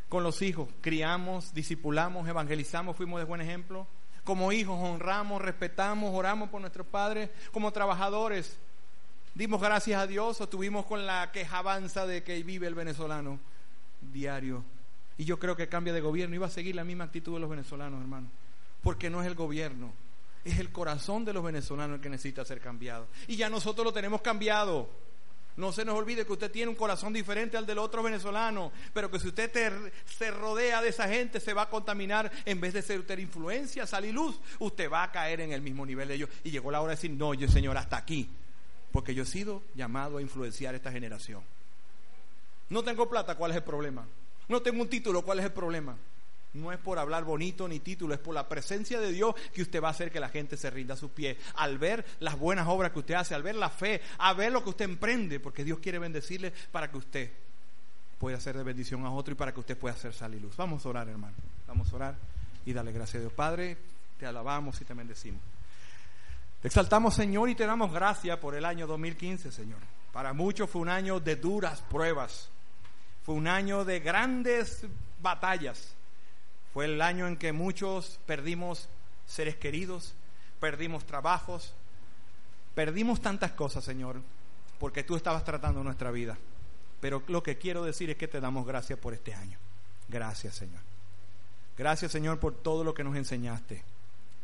[0.10, 3.88] Con los hijos, criamos, discipulamos, evangelizamos, fuimos de buen ejemplo.
[4.24, 7.30] Como hijos, honramos, respetamos, oramos por nuestros padres.
[7.52, 8.58] Como trabajadores,
[9.36, 13.40] dimos gracias a Dios o estuvimos con la quejabanza de que vive el venezolano
[14.02, 14.64] diario.
[15.18, 16.36] Y yo creo que cambia de gobierno.
[16.36, 18.30] Iba a seguir la misma actitud de los venezolanos, hermano.
[18.82, 19.92] Porque no es el gobierno,
[20.44, 23.08] es el corazón de los venezolanos el que necesita ser cambiado.
[23.28, 24.90] Y ya nosotros lo tenemos cambiado.
[25.60, 29.12] No se nos olvide que usted tiene un corazón diferente al del otro venezolano, pero
[29.12, 32.82] que si usted se rodea de esa gente se va a contaminar en vez de
[32.82, 36.16] ser usted influencia, sal y luz, usted va a caer en el mismo nivel de
[36.16, 36.30] ellos.
[36.46, 38.30] Y llegó la hora de decir, no, yo Señor, hasta aquí,
[38.94, 41.44] porque yo he sido llamado a influenciar esta generación.
[42.70, 44.08] No tengo plata, ¿cuál es el problema?
[44.48, 45.98] No tengo un título, ¿cuál es el problema?
[46.54, 49.82] No es por hablar bonito ni título, es por la presencia de Dios que usted
[49.82, 51.38] va a hacer que la gente se rinda a sus pies.
[51.56, 54.64] Al ver las buenas obras que usted hace, al ver la fe, a ver lo
[54.64, 57.32] que usted emprende, porque Dios quiere bendecirle para que usted
[58.18, 60.58] pueda hacer de bendición a otro y para que usted pueda hacer sal y luz.
[60.58, 61.36] Vamos a orar, hermano.
[61.68, 62.16] Vamos a orar
[62.66, 63.34] y darle gracias a Dios.
[63.34, 63.78] Padre,
[64.20, 65.42] te alabamos y te bendecimos.
[66.64, 69.80] Te exaltamos, Señor, y te damos gracias por el año 2015, Señor.
[70.12, 72.50] Para muchos fue un año de duras pruebas.
[73.24, 74.86] Fue un año de grandes
[75.22, 75.96] batallas
[76.74, 78.90] fue el año en que muchos perdimos
[79.26, 80.14] seres queridos,
[80.60, 81.74] perdimos trabajos,
[82.76, 84.22] perdimos tantas cosas, Señor,
[84.80, 86.38] porque tú estabas tratando nuestra vida.
[87.02, 89.58] Pero lo que quiero decir es que te damos gracias por este año.
[90.10, 90.82] Gracias, Señor.
[91.78, 93.84] Gracias, Señor, por todo lo que nos enseñaste.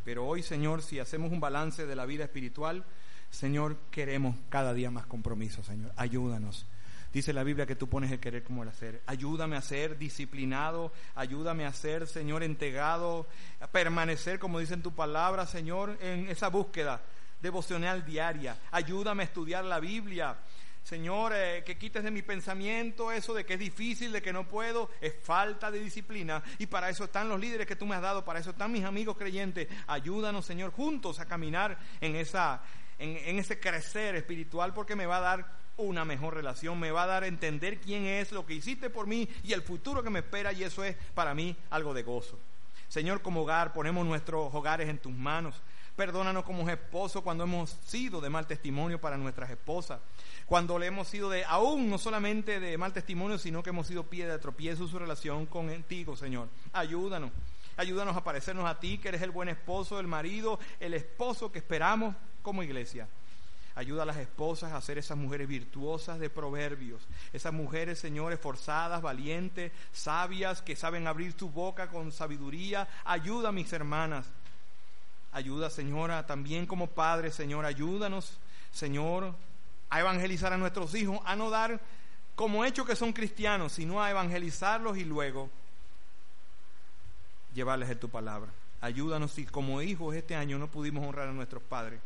[0.05, 2.85] Pero hoy, Señor, si hacemos un balance de la vida espiritual,
[3.29, 5.91] Señor, queremos cada día más compromiso, Señor.
[5.97, 6.65] Ayúdanos.
[7.15, 9.01] Dice la Biblia que tú pones el querer como el hacer.
[9.05, 13.25] Ayúdame a ser disciplinado, ayúdame a ser, Señor, entregado,
[13.61, 17.01] a permanecer, como dice en tu palabra, Señor, en esa búsqueda
[17.41, 18.57] devocional diaria.
[18.69, 20.35] Ayúdame a estudiar la Biblia.
[20.83, 24.45] Señor, eh, que quites de mi pensamiento eso de que es difícil, de que no
[24.45, 26.43] puedo, es falta de disciplina.
[26.59, 28.83] Y para eso están los líderes que tú me has dado, para eso están mis
[28.83, 29.69] amigos creyentes.
[29.87, 32.61] Ayúdanos, Señor, juntos a caminar en, esa,
[32.99, 37.03] en, en ese crecer espiritual porque me va a dar una mejor relación, me va
[37.03, 40.09] a dar a entender quién es, lo que hiciste por mí y el futuro que
[40.09, 42.39] me espera y eso es para mí algo de gozo.
[42.87, 45.55] Señor, como hogar, ponemos nuestros hogares en tus manos.
[45.95, 49.99] Perdónanos como esposos cuando hemos sido de mal testimonio para nuestras esposas.
[50.45, 54.03] Cuando le hemos sido de, aún no solamente de mal testimonio, sino que hemos sido
[54.03, 56.49] pie de tropiezo su relación contigo, Señor.
[56.73, 57.31] Ayúdanos.
[57.77, 61.59] Ayúdanos a parecernos a ti, que eres el buen esposo, el marido, el esposo que
[61.59, 63.07] esperamos como iglesia.
[63.75, 67.01] Ayuda a las esposas a ser esas mujeres virtuosas de proverbios,
[67.33, 72.87] esas mujeres, Señor, esforzadas, valientes, sabias, que saben abrir su boca con sabiduría.
[73.03, 74.25] Ayuda a mis hermanas
[75.35, 78.37] Ayuda, Señora, también como Padre, Señor, ayúdanos,
[78.71, 79.35] Señor,
[79.89, 81.81] a evangelizar a nuestros hijos, a no dar
[82.35, 85.49] como hecho que son cristianos, sino a evangelizarlos y luego
[87.53, 88.49] llevarles en tu palabra.
[88.79, 91.99] Ayúdanos si como hijos este año no pudimos honrar a nuestros padres.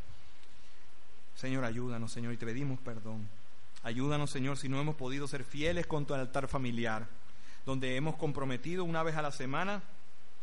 [1.39, 3.25] Señor, ayúdanos, Señor, y te pedimos perdón.
[3.83, 7.07] Ayúdanos, Señor, si no hemos podido ser fieles con tu altar familiar,
[7.65, 9.81] donde hemos comprometido una vez a la semana,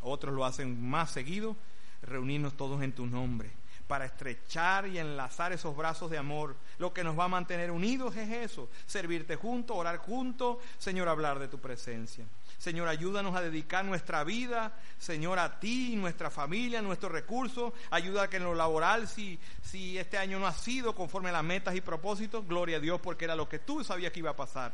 [0.00, 1.54] otros lo hacen más seguido,
[2.00, 3.50] reunirnos todos en tu nombre,
[3.86, 6.56] para estrechar y enlazar esos brazos de amor.
[6.78, 11.38] Lo que nos va a mantener unidos es eso, servirte juntos, orar juntos, Señor, hablar
[11.38, 12.24] de tu presencia.
[12.58, 17.72] Señor, ayúdanos a dedicar nuestra vida, Señor, a ti, nuestra familia, nuestros recursos.
[17.90, 21.32] Ayuda a que en lo laboral, si, si este año no ha sido conforme a
[21.32, 24.30] las metas y propósitos, gloria a Dios, porque era lo que tú sabías que iba
[24.30, 24.72] a pasar.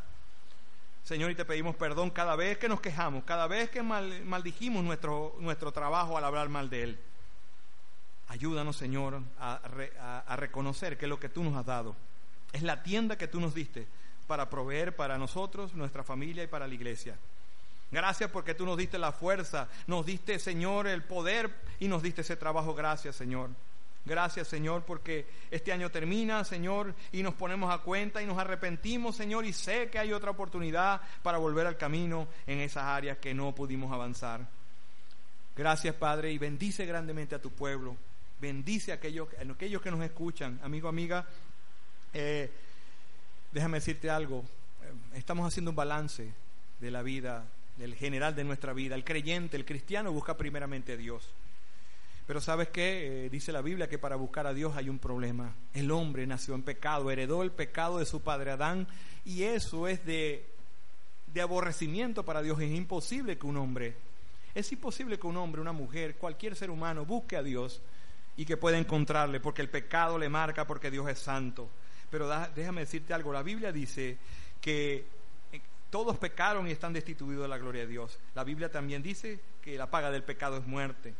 [1.02, 5.34] Señor, y te pedimos perdón cada vez que nos quejamos, cada vez que maldijimos nuestro,
[5.40, 6.98] nuestro trabajo al hablar mal de Él.
[8.28, 11.96] Ayúdanos, Señor, a, reconocer que lo que tú nos has dado
[12.52, 13.86] es la tienda que tú nos diste
[14.26, 17.18] para proveer para nosotros, nuestra familia y para la iglesia.
[17.92, 22.22] Gracias porque tú nos diste la fuerza, nos diste, Señor, el poder y nos diste
[22.22, 22.74] ese trabajo.
[22.74, 23.50] Gracias, Señor.
[24.04, 29.14] Gracias, Señor, porque este año termina, Señor, y nos ponemos a cuenta y nos arrepentimos,
[29.14, 33.32] Señor, y sé que hay otra oportunidad para volver al camino en esas áreas que
[33.32, 34.48] no pudimos avanzar.
[35.54, 37.96] Gracias, Padre, y bendice grandemente a tu pueblo
[38.42, 40.58] bendice a aquellos, aquellos que nos escuchan.
[40.64, 41.24] Amigo, amiga,
[42.12, 42.50] eh,
[43.52, 44.44] déjame decirte algo.
[45.14, 46.34] Estamos haciendo un balance
[46.80, 47.46] de la vida,
[47.76, 48.94] del general de nuestra vida.
[48.94, 51.34] El creyente, el cristiano busca primeramente a Dios.
[52.26, 53.26] Pero sabes qué?
[53.26, 55.54] Eh, dice la Biblia que para buscar a Dios hay un problema.
[55.74, 58.86] El hombre nació en pecado, heredó el pecado de su padre Adán
[59.24, 60.46] y eso es de,
[61.26, 62.60] de aborrecimiento para Dios.
[62.60, 63.96] Es imposible que un hombre,
[64.54, 67.82] es imposible que un hombre, una mujer, cualquier ser humano busque a Dios
[68.36, 71.68] y que pueda encontrarle, porque el pecado le marca, porque Dios es santo.
[72.08, 74.18] Pero déjame decirte algo, la Biblia dice
[74.60, 75.06] que
[75.92, 78.18] todos pecaron y están destituidos de la gloria de Dios.
[78.34, 81.14] La Biblia también dice que la paga del pecado es muerte.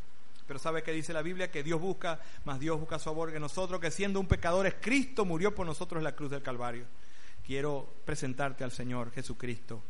[0.47, 1.51] Pero ¿sabe qué dice la Biblia?
[1.51, 4.75] Que Dios busca, más Dios busca su favor que nosotros, que siendo un pecador es
[4.81, 6.87] Cristo murió por nosotros en la cruz del Calvario.
[7.47, 9.83] Quiero presentarte al Señor Jesucristo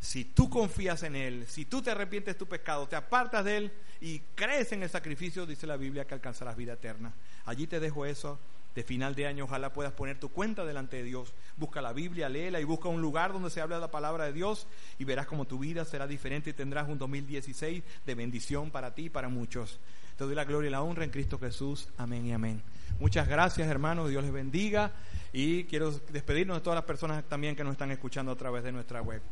[0.00, 3.56] si tú confías en Él, si tú te arrepientes de tu pecado, te apartas de
[3.56, 7.12] Él y crees en el sacrificio, dice la Biblia que alcanzarás vida eterna.
[7.44, 8.38] Allí te dejo eso.
[8.76, 11.32] De final de año, ojalá puedas poner tu cuenta delante de Dios.
[11.56, 14.66] Busca la Biblia, léela y busca un lugar donde se habla la palabra de Dios
[14.98, 19.06] y verás como tu vida será diferente y tendrás un 2016 de bendición para ti
[19.06, 19.80] y para muchos.
[20.18, 21.88] Te doy la gloria y la honra en Cristo Jesús.
[21.96, 22.62] Amén y amén.
[23.00, 24.10] Muchas gracias, hermanos.
[24.10, 24.92] Dios les bendiga.
[25.32, 28.72] Y quiero despedirnos de todas las personas también que nos están escuchando a través de
[28.72, 29.22] nuestra web.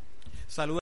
[0.47, 0.72] Saludos.